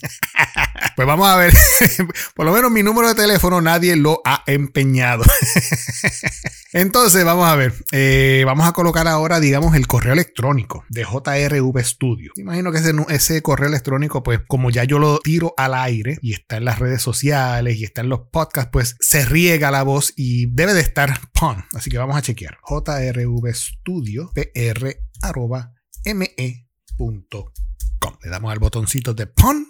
pues 0.95 1.07
vamos 1.07 1.27
a 1.27 1.35
ver, 1.37 1.53
por 2.35 2.45
lo 2.45 2.53
menos 2.53 2.71
mi 2.71 2.83
número 2.83 3.09
de 3.09 3.15
teléfono 3.15 3.61
nadie 3.61 3.95
lo 3.95 4.21
ha 4.25 4.43
empeñado. 4.47 5.23
Entonces, 6.73 7.23
vamos 7.23 7.47
a 7.47 7.55
ver, 7.55 7.73
eh, 7.91 8.41
vamos 8.47 8.67
a 8.67 8.71
colocar 8.71 9.07
ahora, 9.07 9.39
digamos, 9.39 9.75
el 9.75 9.85
correo 9.85 10.13
electrónico 10.13 10.83
de 10.89 11.03
JRV 11.03 11.83
Studio. 11.83 12.31
Imagino 12.35 12.71
que 12.71 12.79
ese, 12.79 12.93
ese 13.09 13.41
correo 13.43 13.69
electrónico, 13.69 14.23
pues 14.23 14.39
como 14.47 14.71
ya 14.71 14.83
yo 14.83 14.97
lo 14.97 15.19
tiro 15.19 15.53
al 15.55 15.75
aire 15.75 16.17
y 16.21 16.33
está 16.33 16.57
en 16.57 16.65
las 16.65 16.79
redes 16.79 17.01
sociales 17.01 17.77
y 17.77 17.83
está 17.83 18.01
en 18.01 18.09
los 18.09 18.21
podcasts, 18.31 18.71
pues 18.73 18.95
se 18.99 19.23
riega 19.33 19.71
la 19.71 19.81
voz 19.81 20.13
y 20.15 20.45
debe 20.45 20.73
de 20.73 20.81
estar 20.81 21.19
PON. 21.33 21.65
Así 21.73 21.89
que 21.89 21.97
vamos 21.97 22.15
a 22.15 22.21
chequear. 22.21 22.59
jrvstudio 22.61 24.31
pr 24.33 24.97
me.com. 26.13 27.43
Le 28.21 28.29
damos 28.29 28.51
al 28.51 28.59
botoncito 28.59 29.15
de 29.15 29.25
PON. 29.25 29.67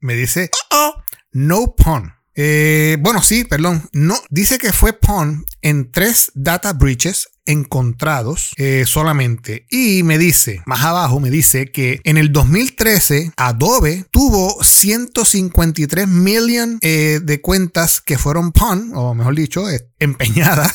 me 0.00 0.14
dice, 0.14 0.50
oh, 0.70 0.94
oh, 0.94 1.02
no 1.32 1.74
PON. 1.76 2.14
Eh, 2.34 2.96
bueno, 3.00 3.22
sí, 3.22 3.44
perdón. 3.44 3.88
No, 3.92 4.16
dice 4.30 4.58
que 4.58 4.72
fue 4.72 4.94
PON 4.94 5.44
en 5.60 5.92
tres 5.92 6.32
data 6.34 6.72
breaches 6.72 7.28
encontrados 7.46 8.52
eh, 8.56 8.84
solamente. 8.86 9.66
Y 9.70 10.02
me 10.02 10.18
dice, 10.18 10.62
más 10.66 10.84
abajo 10.84 11.20
me 11.20 11.30
dice 11.30 11.70
que 11.70 12.00
en 12.04 12.18
el 12.18 12.32
2013 12.32 13.32
Adobe 13.36 14.04
tuvo 14.10 14.62
153 14.62 16.08
million 16.08 16.78
eh, 16.82 17.20
de 17.22 17.40
cuentas 17.40 18.00
que 18.00 18.18
fueron 18.18 18.52
PON, 18.52 18.92
o 18.94 19.14
mejor 19.14 19.34
dicho, 19.34 19.64
empeñadas. 19.98 20.72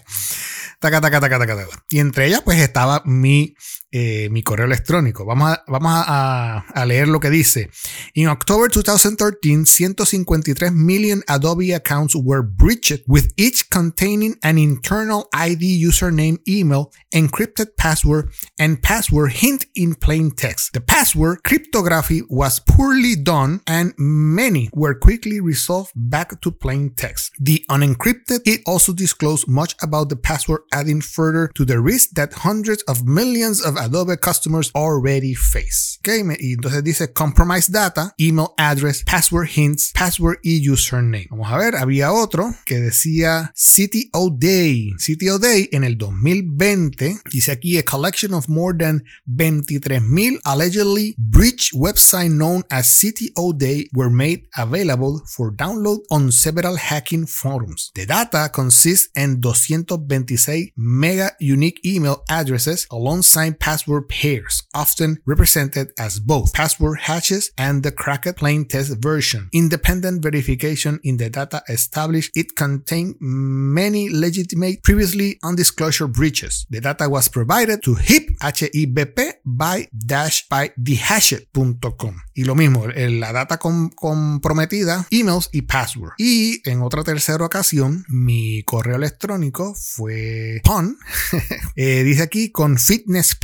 taca, 0.80 1.00
taca, 1.00 1.68
Y 1.90 1.98
entre 1.98 2.26
ellas 2.26 2.42
pues 2.44 2.60
estaba 2.60 3.02
mi 3.04 3.54
eh, 3.92 4.28
mi 4.30 4.42
correo 4.42 4.66
electrónico. 4.66 5.24
Vamos, 5.24 5.52
a, 5.52 5.64
vamos 5.68 5.92
a, 6.06 6.64
a, 6.74 6.86
leer 6.86 7.08
lo 7.08 7.20
que 7.20 7.30
dice. 7.30 7.70
In 8.14 8.28
October 8.28 8.70
2013, 8.70 9.64
153 9.64 10.70
million 10.70 11.22
Adobe 11.28 11.72
accounts 11.72 12.14
were 12.14 12.42
breached, 12.42 13.04
with 13.06 13.32
each 13.36 13.68
containing 13.70 14.36
an 14.42 14.58
internal 14.58 15.28
ID 15.32 15.80
username, 15.80 16.38
email, 16.48 16.90
encrypted 17.14 17.76
password, 17.76 18.30
and 18.58 18.82
password 18.82 19.32
hint 19.32 19.66
in 19.74 19.94
plain 19.94 20.30
text. 20.30 20.72
The 20.72 20.80
password 20.80 21.42
cryptography 21.44 22.22
was 22.28 22.58
poorly 22.58 23.16
done, 23.16 23.60
and 23.66 23.94
many 23.96 24.68
were 24.72 24.94
quickly 24.94 25.40
resolved 25.40 25.92
back 25.94 26.40
to 26.40 26.50
plain 26.50 26.92
text. 26.96 27.32
The 27.38 27.64
unencrypted 27.70 28.40
it 28.44 28.62
also 28.66 28.92
disclosed 28.92 29.48
much 29.48 29.74
about 29.82 30.08
the 30.08 30.16
password, 30.16 30.62
adding 30.72 31.00
further 31.00 31.48
to 31.54 31.64
the 31.64 31.80
risk 31.80 32.10
that 32.16 32.32
hundreds 32.32 32.82
of 32.84 33.06
millions 33.06 33.64
of 33.64 33.75
Adobe 33.78 34.16
customers 34.16 34.70
already 34.74 35.34
face. 35.34 35.98
Okay, 36.00 36.22
y 36.38 36.54
entonces 36.54 36.84
dice 36.84 37.12
compromise 37.12 37.70
data, 37.70 38.14
email 38.18 38.54
address, 38.56 39.02
password 39.04 39.48
hints, 39.48 39.92
password 39.92 40.38
y 40.42 40.68
username. 40.68 41.26
Vamos 41.30 41.50
a 41.50 41.58
ver, 41.58 41.76
había 41.76 42.12
otro 42.12 42.54
que 42.64 42.78
decía 42.78 43.52
CTO 43.54 44.30
Day. 44.30 44.92
CTO 44.98 45.38
Day 45.38 45.68
en 45.72 45.84
el 45.84 45.96
2020 45.98 47.18
dice 47.30 47.52
aquí 47.52 47.78
a 47.78 47.84
collection 47.84 48.34
of 48.34 48.48
more 48.48 48.76
than 48.76 49.04
23,000 49.26 50.40
allegedly 50.44 51.14
breached 51.18 51.72
website 51.74 52.30
known 52.30 52.64
as 52.70 52.86
CTO 52.86 53.56
Day 53.56 53.88
were 53.92 54.10
made 54.10 54.48
available 54.56 55.22
for 55.26 55.52
download 55.54 56.00
on 56.10 56.30
several 56.30 56.76
hacking 56.76 57.26
forums. 57.26 57.90
The 57.94 58.06
data 58.06 58.50
consists 58.52 59.08
in 59.16 59.40
226 59.40 60.72
mega 60.76 61.32
unique 61.40 61.80
email 61.84 62.22
addresses 62.28 62.86
alongside 62.90 63.58
password 63.66 64.08
pairs, 64.08 64.62
often 64.72 65.18
represented 65.26 65.90
as 65.98 66.20
both 66.20 66.52
password 66.54 67.00
hashes 67.00 67.50
and 67.58 67.82
the 67.82 67.90
cracked 67.90 68.36
plain 68.36 68.64
text 68.64 68.94
version. 69.02 69.48
Independent 69.52 70.22
verification 70.22 71.00
in 71.02 71.16
the 71.16 71.28
data 71.28 71.64
established 71.68 72.30
it 72.36 72.54
contained 72.54 73.16
many 73.18 74.08
legitimate 74.08 74.84
previously 74.84 75.36
undisclosure 75.42 76.06
breaches. 76.06 76.64
The 76.70 76.80
data 76.80 77.08
was 77.08 77.28
provided 77.28 77.82
to 77.82 77.96
HIP, 77.96 78.38
H-I-B-P, 78.40 79.18
by 79.44 79.88
dash 79.90 80.46
by 80.48 80.70
thehashed.com. 80.76 82.22
Y 82.34 82.44
lo 82.44 82.54
mismo, 82.54 82.86
la 82.86 83.32
data 83.32 83.56
com 83.58 83.90
comprometida, 83.90 85.06
emails 85.10 85.48
y 85.52 85.62
password. 85.62 86.12
Y 86.18 86.60
en 86.66 86.82
otra 86.82 87.02
tercera 87.02 87.44
ocasión, 87.44 88.04
mi 88.08 88.62
correo 88.62 88.94
electrónico 88.94 89.74
fue 89.74 90.60
PON. 90.62 90.98
eh, 91.74 92.04
dice 92.04 92.22
aquí 92.22 92.52
con 92.52 92.78
Fitness 92.78 93.34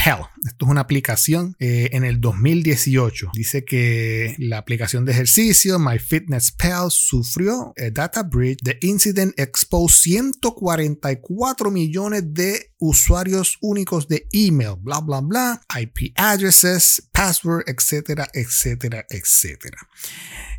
Esto 0.45 0.67
es 0.67 0.71
una 0.71 0.81
aplicación 0.81 1.57
eh, 1.59 1.91
en 1.93 2.05
el 2.05 2.21
2018. 2.21 3.31
Dice 3.35 3.65
que 3.65 4.35
la 4.39 4.59
aplicación 4.59 5.05
de 5.05 5.13
ejercicio 5.13 5.79
MyFitnessPal 5.79 6.91
sufrió 6.91 7.73
a 7.79 7.91
data 7.91 8.23
breach. 8.23 8.59
The 8.63 8.79
incident 8.83 9.39
exposed 9.39 9.97
144 9.97 11.71
millones 11.71 12.23
de 12.35 12.72
usuarios 12.83 13.59
únicos 13.61 14.09
de 14.09 14.27
email, 14.33 14.75
bla, 14.77 14.99
bla, 14.99 15.21
bla, 15.21 15.63
IP 15.81 16.13
addresses, 16.17 17.09
password, 17.13 17.63
etcétera, 17.69 18.29
etcétera, 18.35 19.07
etcétera. 19.09 19.79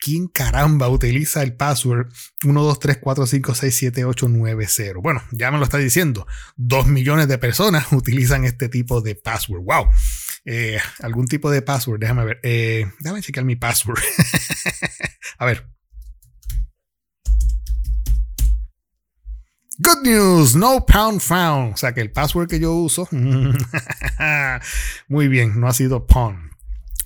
¿Quién 0.00 0.28
caramba 0.28 0.88
utiliza 0.88 1.42
el 1.42 1.56
password 1.56 2.08
12345678890? 2.42 5.02
Bueno, 5.02 5.22
ya 5.30 5.50
me 5.50 5.58
lo 5.58 5.64
está 5.64 5.76
diciendo. 5.76 6.26
Dos 6.56 6.86
millones 6.86 7.28
de 7.28 7.36
personas 7.36 7.88
utilizan 7.92 8.44
este 8.44 8.70
tipo 8.70 9.02
de 9.02 9.14
password. 9.14 9.62
¡Wow! 9.62 9.90
Eh, 10.46 10.78
algún 11.00 11.26
tipo 11.26 11.50
de 11.50 11.60
password, 11.60 12.00
déjame 12.00 12.24
ver. 12.24 12.40
Eh, 12.42 12.86
déjame 13.00 13.20
checar 13.20 13.44
mi 13.44 13.56
password. 13.56 14.00
A 15.38 15.44
ver. 15.44 15.68
Good 19.82 20.04
news, 20.04 20.56
no 20.56 20.84
pound 20.84 21.22
found. 21.22 21.72
O 21.72 21.76
sea 21.78 21.94
que 21.94 22.02
el 22.02 22.12
password 22.12 22.50
que 22.50 22.60
yo 22.60 22.74
uso, 22.74 23.08
muy 25.08 25.28
bien, 25.28 25.58
no 25.58 25.68
ha 25.68 25.72
sido 25.72 26.06
pound. 26.06 26.50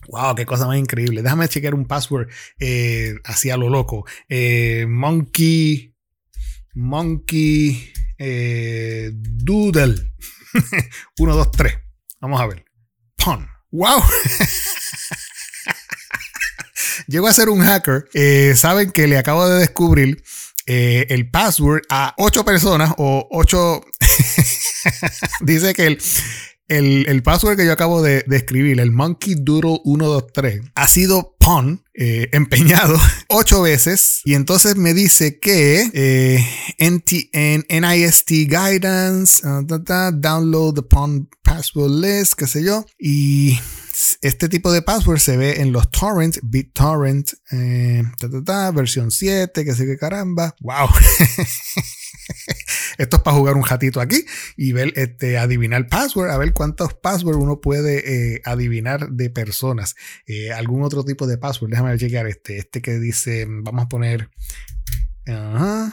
Wow, 0.09 0.35
qué 0.35 0.45
cosa 0.45 0.67
más 0.67 0.77
increíble. 0.77 1.23
Déjame 1.23 1.49
chequear 1.49 1.77
un 1.77 1.85
password 1.85 2.29
eh, 2.59 3.15
así 3.23 3.51
a 3.51 3.57
lo 3.57 3.71
loco. 3.71 4.05
Eh, 4.29 4.87
monkey, 4.89 5.95
monkey, 6.75 7.93
eh, 8.19 9.13
doodle. 9.15 10.13
1, 11.21 11.37
2, 11.37 11.51
3. 11.53 11.75
Vamos 12.23 12.41
a 12.41 12.47
ver. 12.47 12.65
Pun. 13.15 13.47
Wow. 13.71 14.03
Llego 17.07 17.29
a 17.29 17.33
ser 17.33 17.51
un 17.51 17.61
hacker. 17.61 18.09
Saben 18.57 18.91
que 18.91 19.07
le 19.07 19.17
acabo 19.17 19.49
de 19.49 19.61
descubrir 19.61 20.25
eh, 20.67 21.07
el 21.11 21.31
password 21.31 21.83
a 21.91 22.15
ocho 22.19 22.45
personas 22.45 22.95
o 22.99 23.27
ocho. 23.31 23.83
dice 25.41 25.75
que 25.75 25.87
el, 25.87 25.99
el, 26.69 27.07
el, 27.09 27.23
password 27.23 27.57
que 27.57 27.67
yo 27.67 27.73
acabo 27.73 28.03
de, 28.03 28.25
escribir, 28.31 28.81
el 28.81 28.91
Monkey 28.91 29.35
Doodle 29.39 29.81
123, 29.85 30.63
ha 30.75 30.89
sido 30.89 31.37
pun, 31.39 31.85
eh, 31.95 32.29
empeñado 32.33 32.97
ocho 33.29 33.63
veces. 33.63 34.21
Y 34.25 34.35
entonces 34.35 34.77
me 34.77 34.95
dice 34.95 35.39
que 35.39 35.91
eh, 35.93 36.47
en, 36.79 37.65
NIST 37.69 38.31
Guidance, 38.31 39.47
uh, 39.47 39.63
download 40.15 40.75
the 40.75 40.83
pun 40.83 41.29
password 41.43 41.91
list, 41.91 42.35
qué 42.35 42.47
sé 42.47 42.65
yo. 42.65 42.87
Y 42.99 43.59
este 44.23 44.49
tipo 44.49 44.73
de 44.73 44.83
password 44.83 45.19
se 45.19 45.37
ve 45.37 45.61
en 45.61 45.73
los 45.73 45.91
torrents, 45.91 46.41
BitTorrent, 46.43 47.31
eh, 47.53 48.03
versión 48.75 49.11
7, 49.11 49.65
que 49.65 49.75
sé 49.75 49.87
que 49.87 49.97
caramba. 49.97 50.55
¡Wow! 50.61 50.89
Esto 52.99 53.17
es 53.17 53.23
para 53.23 53.37
jugar 53.37 53.55
un 53.55 53.65
ratito 53.65 54.01
aquí 54.01 54.25
y 54.57 54.73
ver, 54.73 54.93
este, 54.97 55.39
adivinar 55.39 55.89
password, 55.89 56.31
a 56.31 56.39
ver 56.39 56.53
cuántos 56.53 56.95
passwords 56.95 57.39
uno 57.39 57.61
puede 57.61 58.35
eh, 58.35 58.43
adivinar 58.45 59.11
de 59.11 59.31
personas. 59.31 59.95
Eh, 60.27 60.53
algún 60.53 60.83
otro 60.83 61.05
tipo 61.05 61.27
de 61.27 61.39
password, 61.39 61.71
déjame 61.71 61.99
chequear 61.99 62.27
este, 62.27 62.59
este 62.59 62.83
que 62.83 62.99
dice, 62.99 63.47
vamos 63.49 63.85
a 63.85 63.89
poner. 63.89 64.31
Vamos 65.27 65.93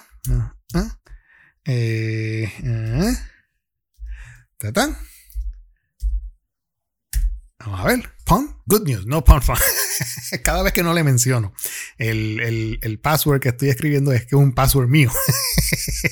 a 7.81 7.85
ver. 7.85 8.09
Pun. 8.25 8.55
Good 8.65 8.87
news. 8.87 9.05
No 9.05 9.23
pun. 9.23 9.41
Cada 10.43 10.63
vez 10.63 10.73
que 10.73 10.83
no 10.83 10.93
le 10.93 11.03
menciono 11.03 11.53
el, 11.97 12.79
el, 12.81 12.99
password 12.99 13.41
que 13.41 13.49
estoy 13.49 13.69
escribiendo 13.69 14.13
es 14.13 14.21
que 14.21 14.27
es 14.35 14.41
un 14.41 14.53
password 14.53 14.87
mío. 14.87 15.11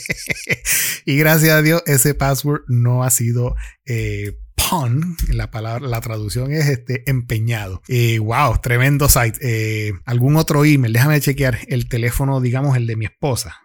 y 1.05 1.17
gracias 1.17 1.51
a 1.51 1.61
Dios, 1.61 1.81
ese 1.85 2.13
password 2.13 2.63
no 2.67 3.03
ha 3.03 3.09
sido 3.09 3.55
eh, 3.85 4.37
pun. 4.69 5.15
La 5.29 5.51
palabra, 5.51 5.87
la 5.87 6.01
traducción 6.01 6.51
es 6.51 6.67
este 6.67 7.09
empeñado. 7.09 7.81
Eh, 7.87 8.19
wow, 8.19 8.59
tremendo 8.61 9.07
site. 9.07 9.37
Eh, 9.41 9.93
algún 10.05 10.35
otro 10.35 10.65
email. 10.65 10.93
Déjame 10.93 11.21
chequear 11.21 11.59
el 11.67 11.87
teléfono, 11.87 12.41
digamos, 12.41 12.75
el 12.75 12.87
de 12.87 12.95
mi 12.95 13.05
esposa. 13.05 13.61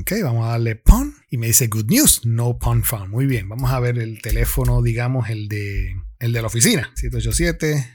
Ok, 0.00 0.12
vamos 0.22 0.46
a 0.46 0.50
darle 0.50 0.76
pun 0.76 1.14
y 1.30 1.38
me 1.38 1.48
dice 1.48 1.66
good 1.66 1.86
news, 1.86 2.24
no 2.24 2.58
pun 2.58 2.84
found. 2.84 3.08
Muy 3.08 3.26
bien, 3.26 3.48
vamos 3.48 3.72
a 3.72 3.80
ver 3.80 3.98
el 3.98 4.22
teléfono, 4.22 4.82
digamos, 4.82 5.28
el 5.28 5.48
de 5.48 5.96
el 6.18 6.32
de 6.32 6.40
la 6.40 6.46
oficina. 6.46 6.90
787. 6.94 7.92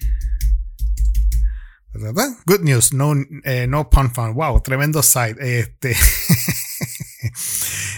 Good 2.46 2.62
news, 2.62 2.94
no, 2.94 3.14
eh, 3.44 3.68
no 3.68 3.90
pun 3.90 4.14
fun. 4.14 4.34
Wow, 4.34 4.62
tremendo 4.62 5.04
site. 5.04 5.60
Este. 5.60 5.96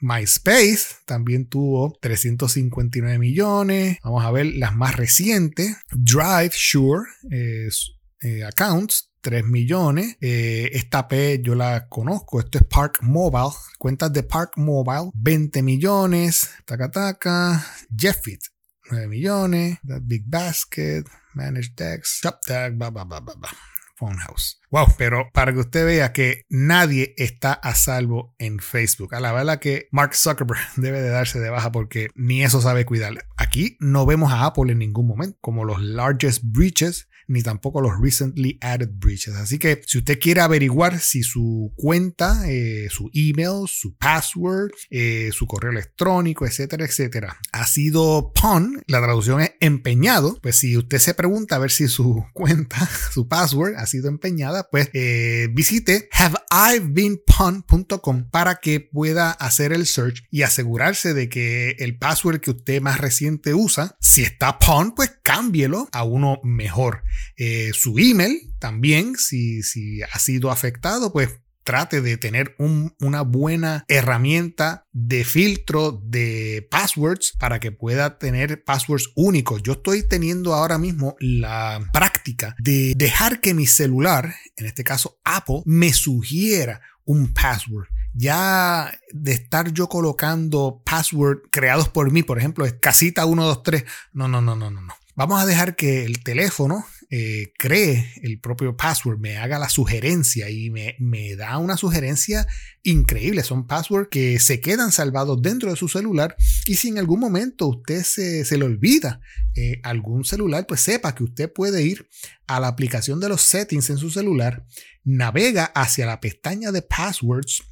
MySpace 0.00 0.96
también 1.04 1.46
tuvo 1.46 1.96
359 2.00 3.18
millones. 3.18 3.98
Vamos 4.02 4.24
a 4.24 4.32
ver 4.32 4.46
las 4.46 4.74
más 4.74 4.96
recientes. 4.96 5.76
Drive 5.92 6.50
Sure 6.52 7.04
eh, 7.30 8.44
accounts 8.44 9.11
3 9.22 9.44
millones. 9.44 10.16
Eh, 10.20 10.70
esta 10.74 11.08
P 11.08 11.40
yo 11.42 11.54
la 11.54 11.88
conozco. 11.88 12.40
Esto 12.40 12.58
es 12.58 12.64
Park 12.64 12.98
Mobile. 13.02 13.54
Cuentas 13.78 14.12
de 14.12 14.22
Park 14.24 14.52
Mobile. 14.56 15.10
20 15.14 15.62
millones. 15.62 16.50
Taca 16.66 16.90
taca. 16.90 17.64
Jeffit. 17.96 18.42
9 18.90 19.08
millones. 19.08 19.78
Big 20.02 20.24
Basket. 20.26 21.06
Managed 21.34 21.76
Decks. 21.76 22.20
Tag. 22.46 22.76
Blah, 22.76 22.90
blah, 22.90 23.04
blah, 23.04 23.20
blah. 23.20 23.50
Phone 23.96 24.18
House. 24.18 24.61
Wow, 24.72 24.86
pero 24.96 25.28
para 25.34 25.52
que 25.52 25.58
usted 25.58 25.84
vea 25.84 26.14
que 26.14 26.46
nadie 26.48 27.12
está 27.18 27.52
a 27.52 27.74
salvo 27.74 28.34
en 28.38 28.58
Facebook. 28.58 29.14
A 29.14 29.20
la 29.20 29.30
verdad 29.30 29.60
que 29.60 29.86
Mark 29.90 30.14
Zuckerberg 30.14 30.62
debe 30.76 31.02
de 31.02 31.10
darse 31.10 31.40
de 31.40 31.50
baja 31.50 31.70
porque 31.70 32.08
ni 32.14 32.42
eso 32.42 32.62
sabe 32.62 32.86
cuidar. 32.86 33.12
Aquí 33.36 33.76
no 33.80 34.06
vemos 34.06 34.32
a 34.32 34.46
Apple 34.46 34.72
en 34.72 34.78
ningún 34.78 35.06
momento 35.06 35.36
como 35.42 35.66
los 35.66 35.82
largest 35.82 36.40
breaches 36.42 37.06
ni 37.32 37.42
tampoco 37.42 37.80
los 37.80 37.98
recently 38.00 38.58
added 38.60 38.90
breaches. 38.94 39.34
Así 39.34 39.58
que 39.58 39.82
si 39.86 39.98
usted 39.98 40.18
quiere 40.20 40.40
averiguar 40.40 41.00
si 41.00 41.22
su 41.22 41.72
cuenta, 41.76 42.42
eh, 42.48 42.88
su 42.90 43.10
email, 43.14 43.66
su 43.66 43.96
password, 43.96 44.70
eh, 44.90 45.30
su 45.32 45.46
correo 45.46 45.72
electrónico, 45.72 46.46
etcétera, 46.46 46.84
etcétera, 46.84 47.38
ha 47.52 47.66
sido 47.66 48.32
PON, 48.34 48.82
la 48.86 49.00
traducción 49.00 49.40
es 49.40 49.52
empeñado, 49.60 50.38
pues 50.42 50.56
si 50.56 50.76
usted 50.76 50.98
se 50.98 51.14
pregunta 51.14 51.56
a 51.56 51.58
ver 51.58 51.70
si 51.70 51.88
su 51.88 52.24
cuenta, 52.32 52.88
su 53.12 53.28
password 53.28 53.76
ha 53.76 53.86
sido 53.86 54.08
empeñada, 54.08 54.61
pues 54.70 54.90
eh, 54.92 55.48
visite 55.52 56.08
haveivebeenpwn.com 56.12 58.30
para 58.30 58.56
que 58.56 58.80
pueda 58.80 59.30
hacer 59.30 59.72
el 59.72 59.86
search 59.86 60.24
y 60.30 60.42
asegurarse 60.42 61.14
de 61.14 61.28
que 61.28 61.76
el 61.78 61.98
password 61.98 62.40
que 62.40 62.50
usted 62.50 62.80
más 62.80 63.00
reciente 63.00 63.54
usa, 63.54 63.96
si 64.00 64.22
está 64.22 64.58
PON, 64.58 64.94
pues 64.94 65.12
cámbielo 65.22 65.88
a 65.92 66.04
uno 66.04 66.40
mejor. 66.44 67.02
Eh, 67.36 67.70
su 67.74 67.98
email 67.98 68.54
también, 68.58 69.16
si, 69.16 69.62
si 69.62 70.02
ha 70.02 70.18
sido 70.18 70.50
afectado, 70.50 71.12
pues 71.12 71.30
trate 71.64 72.00
de 72.00 72.16
tener 72.16 72.56
una 72.58 73.22
buena 73.22 73.84
herramienta 73.88 74.86
de 74.92 75.24
filtro 75.24 76.00
de 76.04 76.66
passwords 76.70 77.34
para 77.38 77.60
que 77.60 77.72
pueda 77.72 78.18
tener 78.18 78.64
passwords 78.64 79.10
únicos. 79.14 79.62
Yo 79.62 79.72
estoy 79.72 80.02
teniendo 80.02 80.54
ahora 80.54 80.78
mismo 80.78 81.16
la 81.20 81.88
práctica 81.92 82.54
de 82.58 82.94
dejar 82.96 83.40
que 83.40 83.54
mi 83.54 83.66
celular, 83.66 84.34
en 84.56 84.66
este 84.66 84.84
caso 84.84 85.20
Apple, 85.24 85.62
me 85.64 85.92
sugiera 85.92 86.80
un 87.04 87.32
password. 87.32 87.88
Ya 88.14 88.92
de 89.12 89.32
estar 89.32 89.72
yo 89.72 89.88
colocando 89.88 90.82
passwords 90.84 91.42
creados 91.50 91.88
por 91.88 92.10
mí, 92.10 92.22
por 92.22 92.38
ejemplo, 92.38 92.66
es 92.66 92.74
casita 92.74 93.24
123. 93.24 93.84
No, 94.12 94.28
no, 94.28 94.42
no, 94.42 94.54
no, 94.54 94.70
no, 94.70 94.82
no. 94.82 94.94
Vamos 95.14 95.40
a 95.40 95.46
dejar 95.46 95.76
que 95.76 96.04
el 96.04 96.22
teléfono 96.22 96.84
eh, 97.14 97.52
cree 97.58 98.10
el 98.22 98.40
propio 98.40 98.74
password, 98.74 99.18
me 99.18 99.36
haga 99.36 99.58
la 99.58 99.68
sugerencia 99.68 100.48
y 100.48 100.70
me, 100.70 100.96
me, 100.98 101.36
da 101.36 101.58
una 101.58 101.76
sugerencia 101.76 102.46
increíble. 102.82 103.42
Son 103.42 103.66
passwords 103.66 104.08
que 104.10 104.38
se 104.38 104.62
quedan 104.62 104.92
salvados 104.92 105.42
dentro 105.42 105.68
de 105.68 105.76
su 105.76 105.88
celular 105.88 106.34
y 106.64 106.76
si 106.76 106.88
en 106.88 106.96
algún 106.96 107.20
momento 107.20 107.66
usted 107.66 108.02
se, 108.02 108.46
se 108.46 108.56
le 108.56 108.64
olvida 108.64 109.20
eh, 109.54 109.78
algún 109.82 110.24
celular, 110.24 110.66
pues 110.66 110.80
sepa 110.80 111.14
que 111.14 111.24
usted 111.24 111.52
puede 111.52 111.82
ir 111.82 112.08
a 112.46 112.60
la 112.60 112.68
aplicación 112.68 113.20
de 113.20 113.28
los 113.28 113.42
settings 113.42 113.90
en 113.90 113.98
su 113.98 114.10
celular, 114.10 114.64
navega 115.04 115.66
hacia 115.66 116.06
la 116.06 116.18
pestaña 116.18 116.72
de 116.72 116.80
passwords, 116.80 117.62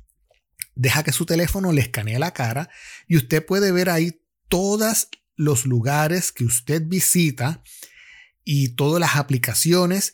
deja 0.74 1.02
que 1.02 1.12
su 1.12 1.24
teléfono 1.24 1.72
le 1.72 1.80
escanee 1.80 2.18
la 2.18 2.34
cara 2.34 2.68
y 3.08 3.16
usted 3.16 3.42
puede 3.46 3.72
ver 3.72 3.88
ahí 3.88 4.20
todos 4.48 5.08
los 5.34 5.64
lugares 5.64 6.30
que 6.30 6.44
usted 6.44 6.82
visita 6.84 7.62
y 8.52 8.70
todas 8.70 8.98
las 8.98 9.14
aplicaciones 9.14 10.12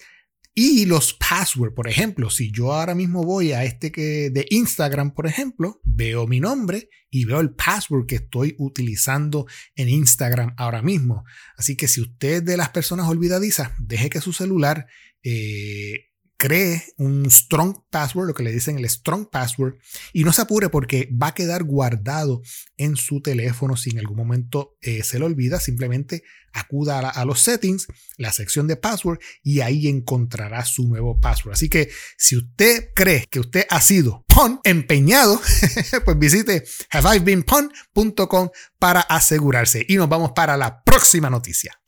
y 0.55 0.85
los 0.85 1.15
passwords. 1.15 1.75
Por 1.75 1.89
ejemplo, 1.89 2.29
si 2.29 2.53
yo 2.53 2.75
ahora 2.75 2.95
mismo 2.95 3.25
voy 3.25 3.53
a 3.53 3.65
este 3.65 3.91
que 3.91 4.29
de 4.29 4.45
Instagram, 4.51 5.15
por 5.15 5.27
ejemplo, 5.27 5.81
veo 5.85 6.27
mi 6.27 6.39
nombre 6.39 6.91
y 7.09 7.25
veo 7.25 7.41
el 7.41 7.55
password 7.55 8.05
que 8.05 8.17
estoy 8.17 8.55
utilizando 8.59 9.47
en 9.75 9.89
Instagram 9.89 10.53
ahora 10.59 10.83
mismo. 10.83 11.25
Así 11.57 11.79
que 11.79 11.89
si 11.89 12.03
usted 12.03 12.43
de 12.43 12.59
las 12.59 12.69
personas 12.69 13.09
olvidadizas, 13.09 13.71
deje 13.79 14.11
que 14.11 14.21
su 14.21 14.35
celular 14.35 14.87
eh, 15.23 16.11
cree 16.37 16.83
un 16.97 17.31
strong 17.31 17.77
password, 17.91 18.29
lo 18.29 18.35
que 18.35 18.43
le 18.43 18.53
dicen 18.53 18.79
el 18.79 18.89
strong 18.89 19.29
password, 19.31 19.75
y 20.13 20.25
no 20.25 20.33
se 20.33 20.43
apure 20.43 20.69
porque 20.69 21.09
va 21.11 21.29
a 21.29 21.35
quedar 21.35 21.65
guardado 21.65 22.43
en 22.77 22.97
su 22.97 23.21
teléfono 23.21 23.77
si 23.77 23.91
en 23.91 23.99
algún 23.99 24.17
momento 24.17 24.77
eh, 24.81 25.03
se 25.03 25.19
lo 25.19 25.27
olvida, 25.27 25.61
simplemente 25.61 26.23
acuda 26.53 26.99
a, 26.99 27.25
los 27.25 27.41
settings, 27.41 27.87
la 28.17 28.33
sección 28.33 28.67
de 28.67 28.77
password 28.77 29.19
y 29.43 29.61
ahí 29.61 29.89
encontrará 29.89 30.65
su 30.65 30.89
nuevo 30.89 31.21
password. 31.21 31.53
Así 31.53 31.69
que 31.69 31.91
si 32.17 32.37
usted 32.37 32.91
cree 32.95 33.27
que 33.31 33.41
usted 33.41 33.67
ha 33.69 33.81
sido 33.81 34.25
pon 34.27 34.61
empeñado, 34.65 35.41
pues 36.05 36.19
visite 36.19 36.65
haveibeenpon.com 36.91 38.49
para 38.79 39.01
asegurarse. 39.01 39.85
Y 39.87 39.97
nos 39.97 40.09
vamos 40.09 40.33
para 40.35 40.57
la 40.57 40.83
próxima 40.83 41.29
noticia. 41.29 41.79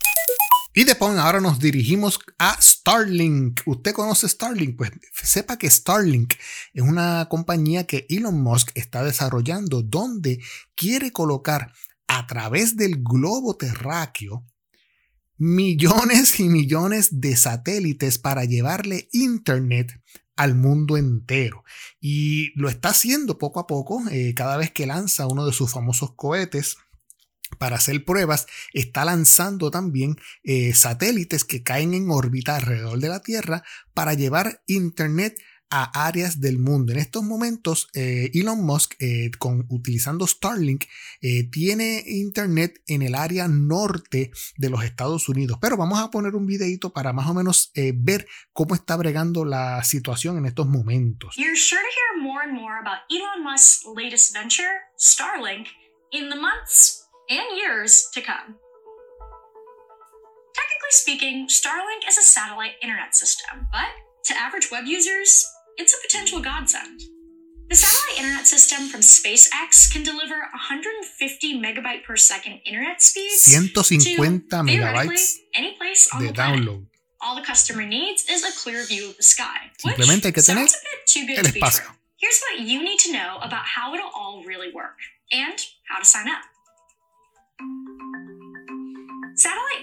Y 0.74 0.84
de 0.84 0.94
PON 0.94 1.18
ahora 1.18 1.40
nos 1.40 1.58
dirigimos 1.58 2.20
a 2.38 2.60
Starlink. 2.60 3.62
¿Usted 3.66 3.92
conoce 3.92 4.28
Starlink? 4.28 4.76
Pues 4.76 4.92
sepa 5.12 5.58
que 5.58 5.70
Starlink 5.70 6.34
es 6.72 6.82
una 6.82 7.26
compañía 7.28 7.86
que 7.86 8.06
Elon 8.08 8.40
Musk 8.42 8.70
está 8.74 9.02
desarrollando 9.02 9.82
donde 9.82 10.40
quiere 10.74 11.10
colocar 11.10 11.72
a 12.06 12.26
través 12.26 12.76
del 12.76 13.02
globo 13.02 13.56
terráqueo 13.56 14.44
millones 15.38 16.40
y 16.40 16.48
millones 16.48 17.20
de 17.20 17.36
satélites 17.36 18.18
para 18.18 18.44
llevarle 18.44 19.08
internet 19.12 20.00
al 20.36 20.54
mundo 20.54 20.96
entero. 20.96 21.64
Y 22.00 22.52
lo 22.60 22.68
está 22.68 22.90
haciendo 22.90 23.38
poco 23.38 23.60
a 23.60 23.66
poco, 23.66 24.02
eh, 24.10 24.34
cada 24.34 24.56
vez 24.56 24.70
que 24.70 24.86
lanza 24.86 25.26
uno 25.26 25.46
de 25.46 25.52
sus 25.52 25.72
famosos 25.72 26.14
cohetes 26.14 26.76
para 27.58 27.76
hacer 27.76 28.04
pruebas, 28.04 28.46
está 28.72 29.04
lanzando 29.04 29.70
también 29.70 30.16
eh, 30.44 30.72
satélites 30.74 31.44
que 31.44 31.62
caen 31.62 31.94
en 31.94 32.10
órbita 32.10 32.56
alrededor 32.56 32.98
de 32.98 33.08
la 33.08 33.20
Tierra 33.20 33.64
para 33.94 34.14
llevar 34.14 34.62
Internet 34.66 35.38
a 35.70 36.06
áreas 36.06 36.40
del 36.40 36.58
mundo. 36.58 36.92
En 36.92 36.98
estos 36.98 37.22
momentos, 37.22 37.90
eh, 37.92 38.30
Elon 38.32 38.64
Musk, 38.64 38.94
eh, 39.00 39.30
con, 39.38 39.66
utilizando 39.68 40.26
Starlink, 40.26 40.84
tiene 41.50 42.02
internet 42.06 42.80
en 42.86 43.02
el 43.02 43.14
área 43.14 43.48
norte 43.48 44.30
de 44.56 44.70
los 44.70 44.82
Estados 44.82 45.28
Unidos. 45.28 45.58
Pero 45.60 45.76
vamos 45.76 45.98
a 45.98 46.10
poner 46.10 46.36
un 46.36 46.46
videito 46.46 46.90
para 46.90 47.12
más 47.12 47.26
o 47.26 47.34
menos 47.34 47.70
ver 47.74 48.26
cómo 48.54 48.74
está 48.74 48.96
bregando 48.96 49.44
la 49.44 49.82
situación 49.84 50.38
en 50.38 50.46
estos 50.46 50.68
momentos. 50.68 51.34
You're 51.36 51.54
sure 51.54 51.82
to 51.82 51.88
hear 51.88 52.22
more 52.22 52.44
and 52.44 52.54
more 52.54 52.78
about 52.80 53.00
Elon 53.10 53.44
Musk's 53.44 53.84
latest 53.94 54.32
venture, 54.32 54.72
Starlink, 54.96 55.66
in 56.12 56.30
the 56.30 56.36
months 56.36 57.07
and 57.30 57.56
years 57.56 58.08
to 58.14 58.20
come. 58.20 58.56
Technically 60.54 60.90
speaking, 60.90 61.46
Starlink 61.48 62.08
is 62.08 62.18
a 62.18 62.22
satellite 62.22 62.72
internet 62.82 63.14
system, 63.14 63.68
but 63.70 63.88
to 64.24 64.34
average 64.36 64.70
web 64.70 64.86
users, 64.86 65.46
it's 65.76 65.94
a 65.94 65.98
potential 66.06 66.40
godsend. 66.40 67.00
The 67.68 67.76
satellite 67.76 68.18
internet 68.18 68.46
system 68.46 68.88
from 68.88 69.00
SpaceX 69.00 69.92
can 69.92 70.02
deliver 70.02 70.36
150 70.36 71.60
megabyte 71.60 72.02
per 72.02 72.16
second 72.16 72.60
internet 72.64 73.02
speeds 73.02 73.44
150 73.46 74.16
to, 74.16 74.22
megabytes 74.22 75.36
any 75.54 75.74
place 75.76 76.08
on 76.12 76.24
the 76.24 76.32
planet. 76.32 76.64
download. 76.64 76.86
All 77.20 77.36
the 77.36 77.42
customer 77.42 77.84
needs 77.84 78.24
is 78.30 78.42
a 78.44 78.52
clear 78.62 78.84
view 78.86 79.10
of 79.10 79.16
the 79.18 79.22
sky, 79.22 79.70
which 79.82 79.96
Simplemente 79.96 80.24
hay 80.28 80.32
que 80.32 80.42
tener 80.42 80.60
a 80.60 80.64
bit 80.64 81.06
too 81.06 81.26
good 81.26 81.38
el 81.38 81.44
espacio. 81.44 81.84
Here's 82.16 82.40
what 82.40 82.66
you 82.66 82.82
need 82.82 82.98
to 83.00 83.12
know 83.12 83.36
about 83.42 83.64
how 83.66 83.94
it'll 83.94 84.10
all 84.14 84.42
really 84.44 84.72
work 84.72 84.96
and 85.30 85.60
how 85.88 85.98
to 85.98 86.04
sign 86.04 86.28
up. 86.28 86.42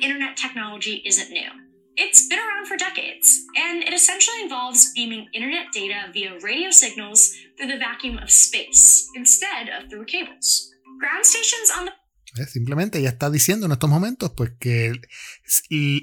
Internet 0.05 0.37
technology 0.37 1.01
isn't 1.03 1.31
new. 1.31 1.49
It's 1.97 2.27
been 2.27 2.37
around 2.37 2.67
for 2.67 2.77
decades, 2.77 3.41
and 3.55 3.81
it 3.81 3.91
essentially 3.91 4.39
involves 4.43 4.93
beaming 4.93 5.27
internet 5.33 5.71
data 5.73 6.11
via 6.13 6.37
radio 6.43 6.69
signals 6.69 7.33
through 7.57 7.69
the 7.69 7.79
vacuum 7.79 8.19
of 8.19 8.29
space 8.29 9.09
instead 9.15 9.67
of 9.69 9.89
through 9.89 10.05
cables. 10.05 10.71
Ground 10.99 11.25
stations 11.25 11.71
on 11.75 11.85
the 11.85 11.91
¿eh? 12.37 12.45
Simplemente 12.45 13.01
ya 13.01 13.09
está 13.09 13.29
diciendo 13.29 13.65
en 13.65 13.71
estos 13.71 13.89
momentos 13.89 14.31
pues 14.35 14.51
que 14.59 14.93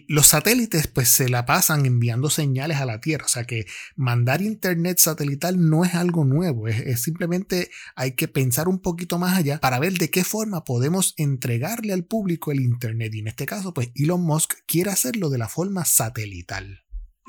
los 0.09 0.27
satélites 0.27 0.87
pues 0.87 1.09
se 1.09 1.29
la 1.29 1.47
pasan 1.47 1.87
enviando 1.87 2.31
señales 2.31 2.79
a 2.79 2.87
la 2.87 3.01
Tierra. 3.01 3.25
O 3.27 3.29
sea 3.29 3.45
que 3.45 3.67
mandar 3.97 4.43
internet 4.43 4.99
satelital 4.99 5.69
no 5.69 5.85
es 5.85 5.95
algo 5.95 6.25
nuevo. 6.25 6.69
Es, 6.69 6.81
es 6.81 7.03
simplemente 7.03 7.71
hay 7.97 8.13
que 8.13 8.29
pensar 8.29 8.69
un 8.69 8.81
poquito 8.81 9.19
más 9.19 9.37
allá 9.37 9.59
para 9.59 9.79
ver 9.79 9.95
de 9.95 10.11
qué 10.11 10.25
forma 10.25 10.65
podemos 10.65 11.15
entregarle 11.17 11.93
al 11.93 12.05
público 12.05 12.53
el 12.53 12.61
internet. 12.61 13.15
Y 13.15 13.21
en 13.21 13.29
este 13.29 13.47
caso 13.47 13.75
pues 13.75 13.91
Elon 13.95 14.23
Musk 14.23 14.55
quiere 14.67 14.91
hacerlo 14.91 15.31
de 15.31 15.39
la 15.39 15.49
forma 15.49 15.85
satelital. 15.85 16.83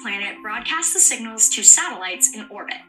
planet 0.03 0.35
broadcasts 0.41 0.93
the 0.93 0.99
signals 0.99 1.49
to 1.49 1.63
satellites 1.63 2.35
in 2.35 2.45
orbit, 2.51 2.81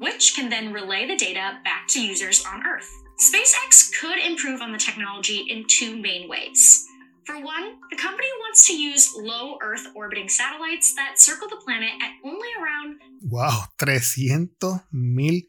which 0.00 0.34
can 0.34 0.48
then 0.48 0.72
relay 0.72 1.06
the 1.06 1.16
data 1.16 1.60
back 1.64 1.86
to 1.88 2.00
users 2.00 2.44
on 2.46 2.62
Earth. 2.66 3.01
SpaceX 3.18 3.90
could 4.00 4.18
improve 4.18 4.60
on 4.60 4.72
the 4.72 4.78
technology 4.78 5.44
in 5.48 5.64
two 5.68 5.96
main 5.96 6.28
ways. 6.28 6.86
For 7.24 7.36
one, 7.36 7.78
the 7.90 7.96
company 7.96 8.26
wants 8.40 8.66
to 8.66 8.74
use 8.74 9.12
low 9.16 9.56
Earth 9.62 9.86
orbiting 9.94 10.28
satellites 10.28 10.94
that 10.96 11.20
circle 11.20 11.48
the 11.48 11.56
planet 11.64 11.90
at 12.02 12.10
only 12.24 12.48
around 12.60 12.98
Wow, 13.24 13.66
300 13.78 14.82
mil 14.90 15.42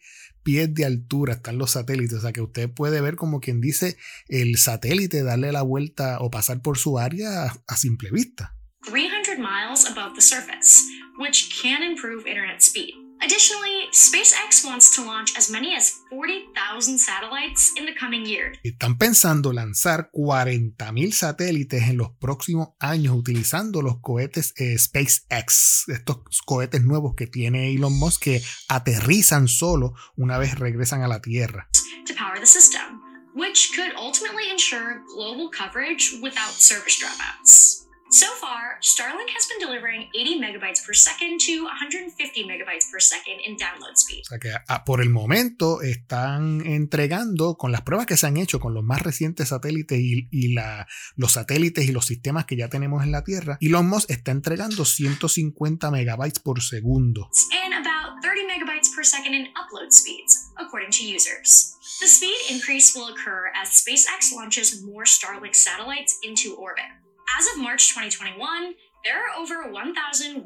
pies 0.44 0.72
de 0.74 0.86
altura 0.86 1.34
están 1.34 1.58
los 1.58 1.72
satélites. 1.72 2.14
O 2.14 2.22
sea 2.22 2.32
que 2.32 2.42
usted 2.42 2.70
puede 2.70 3.02
ver 3.02 3.16
como 3.16 3.40
quien 3.40 3.60
dice 3.60 3.98
el 4.28 4.58
satélite 4.58 5.24
darle 5.24 5.52
la 5.52 5.64
vuelta 5.64 6.20
o 6.20 6.30
pasar 6.30 6.62
por 6.62 6.78
su 6.78 7.00
área 7.00 7.46
a, 7.46 7.54
a 7.68 7.76
simple 7.76 8.12
vista. 8.12 8.56
300 8.86 9.40
miles 9.40 9.90
above 9.90 10.14
the 10.14 10.22
surface, 10.22 10.78
which 11.18 11.50
can 11.62 11.82
improve 11.82 12.28
internet 12.28 12.62
speed. 12.62 13.03
Additionally, 13.24 13.88
SpaceX 13.94 14.66
wants 14.66 14.94
to 14.96 15.02
launch 15.06 15.38
as 15.38 15.50
many 15.50 15.74
as 15.74 16.02
40,000 16.10 17.00
satellites 17.00 17.72
in 17.78 17.86
the 17.86 17.94
coming 17.98 18.26
years. 18.26 18.58
Están 18.66 18.98
pensando 18.98 19.54
lanzar 19.54 20.10
40 20.12 20.92
mil 20.92 21.14
satélites 21.14 21.84
en 21.84 21.98
los 21.98 22.10
próximos 22.20 22.70
años 22.80 23.16
utilizando 23.16 23.82
los 23.82 24.02
cohetes 24.02 24.54
eh, 24.58 24.78
SpaceX, 24.78 25.86
estos 25.88 26.42
cohetes 26.46 26.84
nuevos 26.84 27.16
que 27.16 27.28
tiene 27.28 27.74
Elon 27.74 27.98
Musk 27.98 28.24
que 28.24 28.42
aterrizan 28.68 29.48
solo 29.48 29.94
una 30.18 30.38
vez 30.38 30.60
regresan 30.60 31.02
a 31.04 31.08
la 31.08 31.22
Tierra. 31.22 31.70
to 32.06 32.14
power 32.16 32.38
the 32.38 32.46
system, 32.46 33.02
which 33.34 33.72
could 33.74 33.96
ultimately 33.96 34.52
ensure 34.52 35.02
global 35.16 35.50
coverage 35.50 36.20
without 36.22 36.52
service 36.52 37.00
dropouts. 37.00 37.83
So 38.14 38.28
far, 38.40 38.78
Starlink 38.82 39.28
has 39.36 39.48
been 39.50 39.58
delivering 39.58 40.08
80 40.14 40.40
megabytes 40.40 40.86
per 40.86 40.94
second 40.94 41.40
to 41.48 41.64
150 41.66 42.44
megabytes 42.46 42.86
per 42.92 43.00
second 43.02 43.40
in 43.44 43.58
download 43.58 43.96
speed. 43.98 44.22
O 44.22 44.30
sea 44.30 44.38
que 44.38 44.52
ah, 44.68 44.84
por 44.86 45.02
el 45.02 45.10
momento 45.10 45.82
están 45.82 46.62
entregando 46.64 47.56
con 47.58 47.72
las 47.72 47.82
pruebas 47.82 48.06
que 48.06 48.16
se 48.16 48.28
han 48.28 48.38
hecho 48.38 48.60
con 48.60 48.76
los 48.76 48.84
más 48.84 49.02
recientes 49.02 49.50
satélites 49.50 49.98
y, 50.00 50.28
y 50.30 50.54
la- 50.54 50.86
los 51.16 51.32
satélites 51.32 51.86
y 51.90 51.92
los 51.92 52.06
sistemas 52.06 52.46
que 52.46 52.56
ya 52.56 52.70
tenemos 52.70 53.04
en 53.04 53.12
la 53.12 53.24
Tierra. 53.24 53.58
Elon 53.62 53.88
Musk 53.90 54.12
está 54.12 54.30
entregando 54.32 54.86
150 54.86 55.90
megabytes 55.90 56.40
por 56.40 56.62
segundo. 56.62 57.32
and 57.66 57.74
about 57.74 58.22
30 58.22 58.46
megabytes 58.46 58.94
per 58.96 59.04
second 59.04 59.34
in 59.34 59.48
upload 59.56 59.92
speeds, 59.92 60.52
according 60.58 60.92
to 60.92 61.04
users. 61.04 61.74
The 62.00 62.08
speed 62.08 62.38
increase 62.52 62.94
will 62.96 63.08
occur 63.12 63.52
as 63.60 63.70
SpaceX 63.70 64.32
launches 64.36 64.84
more 64.84 65.06
Starlink 65.06 65.56
satellites 65.56 66.20
into 66.22 66.54
orbit. 66.56 66.86
As 67.30 67.48
of 67.48 67.62
March 67.62 67.90
2021, 67.90 68.76
there 69.04 69.18
are 69.18 69.40
over 69.40 69.72
1,100, 69.72 70.44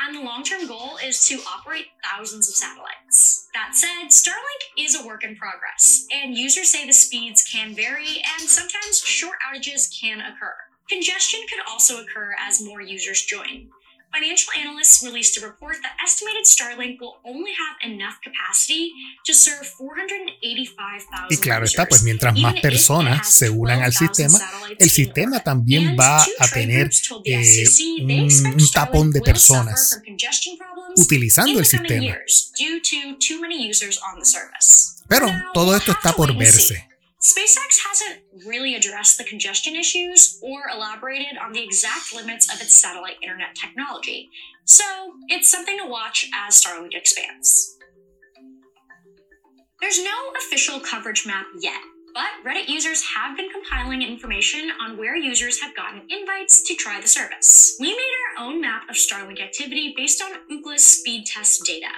and 0.00 0.16
the 0.16 0.22
long 0.22 0.42
term 0.42 0.66
goal 0.66 0.98
is 1.04 1.26
to 1.28 1.40
operate 1.48 1.86
thousands 2.04 2.48
of 2.48 2.54
satellites. 2.54 3.48
That 3.54 3.74
said, 3.74 4.08
Starlink 4.10 4.84
is 4.86 4.94
a 4.94 5.06
work 5.06 5.24
in 5.24 5.36
progress, 5.36 6.06
and 6.12 6.36
users 6.36 6.70
say 6.70 6.86
the 6.86 6.92
speeds 6.92 7.44
can 7.50 7.74
vary 7.74 8.22
and 8.38 8.48
sometimes 8.48 9.00
short 9.00 9.38
outages 9.48 9.88
can 9.98 10.20
occur. 10.20 10.54
Congestion 10.88 11.40
could 11.48 11.60
also 11.68 12.02
occur 12.02 12.34
as 12.38 12.62
more 12.62 12.80
users 12.80 13.22
join. 13.22 13.70
Financial 14.10 14.52
analysts 14.58 15.02
released 15.04 15.36
a 15.36 15.46
report 15.46 15.76
that 15.82 15.92
estimated 16.02 16.44
Starlink 16.44 16.98
will 16.98 17.18
only 17.24 17.52
have 17.52 17.76
enough 17.92 18.18
capacity 18.22 18.92
to 19.24 19.34
serve 19.34 19.66
485,000 19.66 21.26
Y 21.30 21.36
claro 21.36 21.66
está, 21.66 21.82
users, 21.82 21.88
pues 21.90 22.02
mientras 22.02 22.34
más 22.38 22.54
personas 22.60 23.28
se 23.28 23.50
unan 23.50 23.82
al 23.82 23.92
12,000 23.92 24.08
sistema, 24.08 24.38
el 24.78 24.90
sistema 24.90 25.40
también 25.40 25.88
And 25.88 26.00
va 26.00 26.22
a 26.22 26.48
tener 26.48 26.90
eh, 27.24 27.64
they 27.76 28.00
un, 28.00 28.46
un 28.46 28.70
tapón 28.72 29.10
de 29.12 29.20
personas 29.20 30.00
utilizando 30.96 31.58
el 31.58 31.66
sistema. 31.66 32.16
Pero 35.08 35.26
todo 35.52 35.76
esto 35.76 35.92
está 35.92 36.12
por 36.12 36.36
verse. 36.36 36.87
SpaceX 37.20 37.78
hasn't 37.88 38.20
really 38.46 38.76
addressed 38.76 39.18
the 39.18 39.24
congestion 39.24 39.74
issues 39.74 40.38
or 40.40 40.68
elaborated 40.72 41.36
on 41.42 41.52
the 41.52 41.62
exact 41.62 42.14
limits 42.14 42.52
of 42.52 42.60
its 42.60 42.80
satellite 42.80 43.16
internet 43.22 43.56
technology, 43.56 44.30
so 44.64 44.84
it's 45.26 45.50
something 45.50 45.78
to 45.78 45.86
watch 45.88 46.30
as 46.32 46.62
Starlink 46.62 46.94
expands. 46.94 47.76
There's 49.80 50.02
no 50.02 50.32
official 50.38 50.78
coverage 50.78 51.26
map 51.26 51.46
yet, 51.60 51.80
but 52.14 52.28
Reddit 52.44 52.68
users 52.68 53.02
have 53.02 53.36
been 53.36 53.48
compiling 53.50 54.02
information 54.02 54.70
on 54.80 54.96
where 54.96 55.16
users 55.16 55.60
have 55.60 55.74
gotten 55.74 56.02
invites 56.08 56.62
to 56.68 56.74
try 56.74 57.00
the 57.00 57.08
service. 57.08 57.76
We 57.80 57.90
made 57.90 58.14
our 58.38 58.44
own 58.46 58.60
map 58.60 58.88
of 58.88 58.96
Starlink 58.96 59.40
activity 59.40 59.92
based 59.96 60.22
on 60.22 60.32
Ookla's 60.52 60.86
speed 60.86 61.26
test 61.26 61.64
data, 61.64 61.90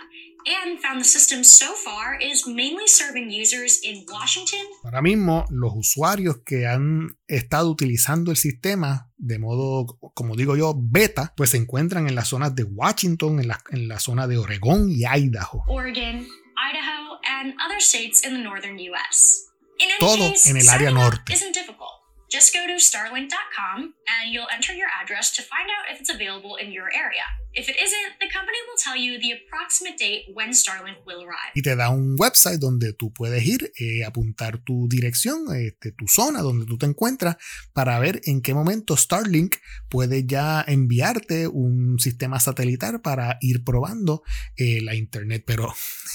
and 0.46 0.80
found 0.80 1.00
the 1.00 1.04
system 1.04 1.44
so 1.44 1.66
far 1.84 2.16
is 2.20 2.46
mainly 2.46 2.86
serving 2.86 3.30
users 3.30 3.80
in 3.82 4.04
Washington, 4.10 4.60
Ahora 4.84 5.02
mismo, 5.02 5.44
los 5.50 5.72
usuarios 5.74 6.38
que 6.44 6.66
han 6.66 7.18
estado 7.26 7.70
utilizando 7.70 8.30
el 8.30 8.36
sistema 8.36 9.10
de 9.16 9.38
modo, 9.38 9.98
como 10.14 10.34
digo 10.36 10.56
yo, 10.56 10.74
beta, 10.76 11.34
pues 11.36 11.50
se 11.50 11.58
encuentran 11.58 12.08
en 12.08 12.14
las 12.14 12.28
zonas 12.28 12.54
de 12.54 12.64
Washington, 12.64 13.38
en 13.40 13.48
la, 13.48 13.60
en 13.70 13.88
la 13.88 13.98
zona 13.98 14.26
de 14.26 14.38
Oregón 14.38 14.90
y 14.90 15.04
Idaho. 15.04 15.62
Oregon, 15.68 16.26
Idaho, 16.56 17.18
and 17.24 17.54
other 17.64 17.80
states 17.80 18.24
in 18.24 18.32
the 18.32 18.42
northern 18.42 18.78
U.S. 18.78 19.46
In 19.78 19.88
any 19.90 19.98
Todo 19.98 20.30
case, 20.30 20.50
en 20.50 20.56
el 20.56 20.68
área 20.68 20.90
norte. 20.90 21.32
isn't 21.32 21.54
difficult. 21.54 21.99
Just 22.30 22.54
go 22.54 22.64
to 22.64 22.74
starlink.com 22.78 23.78
and 24.06 24.32
you'll 24.32 24.46
enter 24.54 24.72
your 24.72 24.86
address 25.02 25.32
to 25.34 25.42
find 25.42 25.66
out 25.68 25.92
if 25.92 26.00
it's 26.00 26.10
available 26.14 26.54
in 26.62 26.70
your 26.70 26.86
area. 26.94 27.24
If 27.52 27.68
it 27.68 27.74
isn't, 27.74 28.20
the 28.20 28.28
company 28.32 28.56
will 28.68 28.78
tell 28.78 28.94
you 28.96 29.18
the 29.18 29.32
approximate 29.32 29.98
date 29.98 30.26
when 30.32 30.50
Starlink 30.50 31.04
will 31.04 31.24
arrive. 31.24 31.50
Y 31.56 31.62
te 31.62 31.74
da 31.74 31.90
un 31.90 32.14
website 32.16 32.60
donde 32.60 32.92
tú 32.92 33.12
puedes 33.12 33.44
ir, 33.44 33.72
eh, 33.80 34.04
apuntar 34.04 34.58
tu 34.58 34.86
dirección, 34.88 35.46
este, 35.56 35.90
tu 35.90 36.06
zona 36.06 36.42
donde 36.42 36.66
tú 36.66 36.78
te 36.78 36.86
encuentras, 36.86 37.36
para 37.72 37.98
ver 37.98 38.20
en 38.26 38.42
qué 38.42 38.54
momento 38.54 38.96
Starlink 38.96 39.56
puede 39.88 40.24
ya 40.24 40.64
enviarte 40.64 41.48
un 41.48 41.98
sistema 41.98 42.38
satelital 42.38 43.00
para 43.00 43.38
ir 43.40 43.64
probando 43.64 44.22
eh, 44.56 44.80
la 44.82 44.94
internet. 44.94 45.42
Pero 45.44 45.74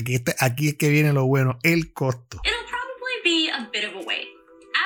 aquí, 0.00 0.14
está- 0.16 0.34
aquí 0.40 0.70
es 0.70 0.74
que 0.74 0.88
viene 0.88 1.12
lo 1.12 1.26
bueno, 1.26 1.60
el 1.62 1.92
costo. 1.92 2.40
It'll 2.44 2.66
probably 2.68 3.22
be 3.22 3.50
a 3.52 3.70
bit 3.72 3.84
of 3.84 3.94
a 4.02 4.04
wait. 4.04 4.33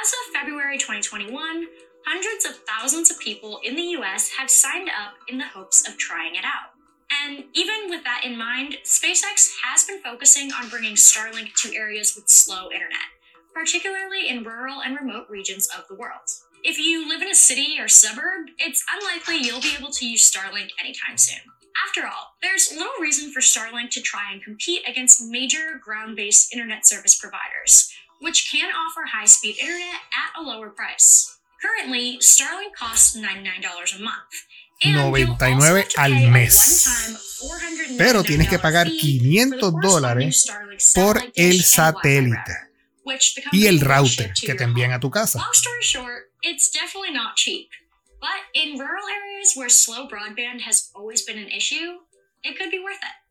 As 0.08 0.14
of 0.26 0.40
February 0.40 0.78
2021, 0.78 1.66
hundreds 2.06 2.46
of 2.46 2.56
thousands 2.66 3.10
of 3.10 3.18
people 3.18 3.60
in 3.62 3.76
the 3.76 3.88
US 3.98 4.30
have 4.38 4.48
signed 4.48 4.88
up 4.88 5.16
in 5.28 5.36
the 5.36 5.44
hopes 5.44 5.86
of 5.86 5.98
trying 5.98 6.34
it 6.34 6.46
out. 6.46 6.72
And 7.22 7.44
even 7.52 7.90
with 7.90 8.04
that 8.04 8.22
in 8.24 8.38
mind, 8.38 8.78
SpaceX 8.84 9.50
has 9.62 9.84
been 9.84 10.00
focusing 10.00 10.50
on 10.50 10.70
bringing 10.70 10.94
Starlink 10.94 11.52
to 11.56 11.76
areas 11.76 12.16
with 12.16 12.30
slow 12.30 12.70
internet, 12.72 13.04
particularly 13.52 14.30
in 14.30 14.44
rural 14.44 14.80
and 14.80 14.96
remote 14.98 15.28
regions 15.28 15.68
of 15.76 15.86
the 15.88 15.94
world. 15.94 16.24
If 16.64 16.78
you 16.78 17.06
live 17.06 17.20
in 17.20 17.28
a 17.28 17.34
city 17.34 17.76
or 17.78 17.86
suburb, 17.86 18.46
it's 18.58 18.82
unlikely 18.90 19.46
you'll 19.46 19.60
be 19.60 19.76
able 19.78 19.90
to 19.90 20.08
use 20.08 20.32
Starlink 20.32 20.70
anytime 20.80 21.18
soon. 21.18 21.42
After 21.86 22.06
all, 22.06 22.32
there's 22.40 22.72
little 22.72 22.98
reason 22.98 23.30
for 23.30 23.40
Starlink 23.40 23.90
to 23.90 24.00
try 24.00 24.32
and 24.32 24.42
compete 24.42 24.88
against 24.88 25.22
major 25.22 25.78
ground 25.84 26.16
based 26.16 26.50
internet 26.54 26.86
service 26.86 27.14
providers, 27.14 27.92
which 28.20 28.50
can 28.50 28.70
offer 28.70 29.06
high 29.12 29.26
speed 29.26 29.56
internet 29.58 30.00
at 30.12 30.40
a 30.40 30.42
lower 30.42 30.70
price. 30.70 31.38
Currently, 31.60 32.18
Starlink 32.18 32.74
costs 32.78 33.16
$99 33.16 33.98
a 33.98 34.02
month, 34.02 34.34
$99 34.84 35.98
al 35.98 36.30
mes. 36.30 36.86
Pero 37.96 38.22
tienes 38.22 38.48
que 38.48 38.58
pagar 38.58 38.88
500 38.88 39.74
dólares 39.82 40.46
por 40.94 41.32
el 41.34 41.64
satélite 41.64 42.52
y 43.52 43.66
el 43.66 43.80
router 43.80 44.32
que 44.40 44.54
te 44.54 44.64
envían 44.64 44.92
a 44.92 45.00
tu 45.00 45.10
casa. 45.10 45.44
But 48.20 48.50
in 48.52 48.78
rural 48.78 49.06
areas 49.08 49.54
where 49.54 49.68
slow 49.68 50.08
broadband 50.08 50.62
has 50.62 50.90
always 50.94 51.24
been 51.24 51.38
an 51.38 51.50
issue, 51.50 52.00
it 52.42 52.58
could 52.58 52.70
be 52.70 52.80
worth 52.80 52.98
it. 53.00 53.27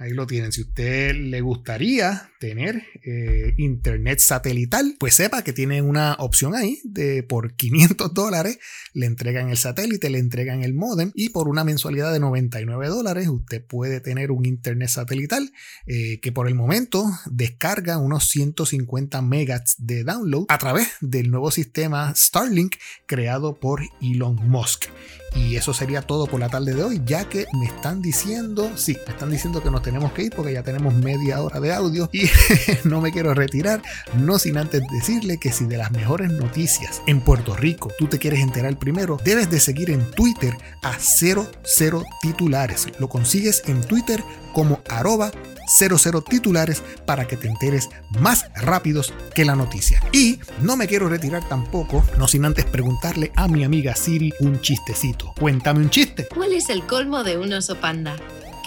Ahí 0.00 0.14
lo 0.14 0.26
tienen. 0.26 0.50
Si 0.50 0.62
usted 0.62 1.14
le 1.14 1.42
gustaría 1.42 2.30
tener 2.40 2.82
eh, 3.04 3.52
internet 3.58 4.18
satelital, 4.18 4.96
pues 4.98 5.14
sepa 5.14 5.44
que 5.44 5.52
tiene 5.52 5.82
una 5.82 6.14
opción 6.14 6.54
ahí 6.54 6.80
de 6.84 7.22
por 7.22 7.52
500 7.56 8.14
dólares 8.14 8.58
le 8.94 9.04
entregan 9.04 9.50
el 9.50 9.58
satélite, 9.58 10.08
le 10.08 10.18
entregan 10.18 10.64
el 10.64 10.72
modem 10.72 11.12
y 11.14 11.28
por 11.28 11.48
una 11.48 11.64
mensualidad 11.64 12.14
de 12.14 12.18
99 12.18 12.88
dólares 12.88 13.28
usted 13.28 13.62
puede 13.62 14.00
tener 14.00 14.30
un 14.30 14.46
internet 14.46 14.88
satelital 14.88 15.52
eh, 15.86 16.18
que 16.20 16.32
por 16.32 16.48
el 16.48 16.54
momento 16.54 17.04
descarga 17.30 17.98
unos 17.98 18.26
150 18.28 19.20
megas 19.20 19.76
de 19.76 20.02
download 20.04 20.46
a 20.48 20.56
través 20.56 20.88
del 21.02 21.30
nuevo 21.30 21.50
sistema 21.50 22.14
Starlink 22.16 22.76
creado 23.04 23.60
por 23.60 23.82
Elon 24.00 24.36
Musk. 24.48 24.86
Y 25.34 25.54
eso 25.54 25.72
sería 25.72 26.02
todo 26.02 26.26
por 26.26 26.40
la 26.40 26.48
tarde 26.48 26.74
de 26.74 26.82
hoy, 26.82 27.00
ya 27.04 27.28
que 27.28 27.46
me 27.52 27.66
están 27.66 28.02
diciendo, 28.02 28.72
sí, 28.76 28.96
me 29.06 29.12
están 29.12 29.30
diciendo 29.30 29.62
que 29.62 29.70
nos 29.70 29.80
tenemos 29.80 29.89
que 30.14 30.22
ir 30.22 30.32
porque 30.34 30.52
ya 30.52 30.62
tenemos 30.62 30.94
media 30.94 31.42
hora 31.42 31.60
de 31.60 31.72
audio 31.72 32.08
y 32.12 32.30
no 32.84 33.00
me 33.00 33.12
quiero 33.12 33.34
retirar, 33.34 33.82
no 34.14 34.38
sin 34.38 34.56
antes 34.56 34.82
decirle 34.92 35.38
que 35.38 35.52
si 35.52 35.66
de 35.66 35.76
las 35.76 35.90
mejores 35.90 36.30
noticias 36.30 37.02
en 37.06 37.20
Puerto 37.20 37.54
Rico 37.54 37.90
tú 37.98 38.06
te 38.06 38.18
quieres 38.18 38.40
enterar 38.40 38.78
primero, 38.78 39.18
debes 39.24 39.50
de 39.50 39.60
seguir 39.60 39.90
en 39.90 40.08
Twitter 40.12 40.56
a 40.82 40.98
00 40.98 42.04
titulares. 42.22 42.86
Lo 42.98 43.08
consigues 43.08 43.62
en 43.66 43.82
Twitter 43.82 44.22
como 44.54 44.80
arroba 44.88 45.30
00 45.78 46.22
titulares 46.22 46.82
para 47.04 47.26
que 47.26 47.36
te 47.36 47.48
enteres 47.48 47.88
más 48.18 48.46
rápidos 48.54 49.12
que 49.34 49.44
la 49.44 49.54
noticia. 49.54 50.00
Y 50.12 50.40
no 50.62 50.76
me 50.76 50.86
quiero 50.86 51.08
retirar 51.08 51.48
tampoco, 51.48 52.04
no 52.18 52.26
sin 52.26 52.44
antes 52.44 52.64
preguntarle 52.64 53.32
a 53.36 53.48
mi 53.48 53.64
amiga 53.64 53.94
Siri 53.94 54.32
un 54.40 54.60
chistecito. 54.60 55.32
Cuéntame 55.38 55.80
un 55.80 55.90
chiste. 55.90 56.26
¿Cuál 56.34 56.52
es 56.52 56.70
el 56.70 56.86
colmo 56.86 57.22
de 57.22 57.38
un 57.38 57.52
oso 57.52 57.76
panda? 57.76 58.16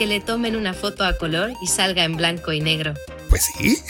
Que 0.04 0.08
le 0.08 0.20
tomen 0.20 0.58
una 0.58 0.74
foto 0.74 1.06
a 1.06 1.18
color 1.18 1.54
y 1.62 1.68
salga 1.68 2.04
en 2.04 2.18
blanco 2.18 2.52
y 2.52 2.60
negro. 2.60 2.94
Pues 3.30 3.46
sí. 3.46 3.82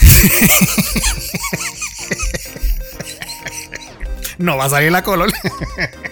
no 4.38 4.56
va 4.56 4.66
a 4.66 4.70
salir 4.70 4.92
la 4.92 5.02
color. 5.02 5.34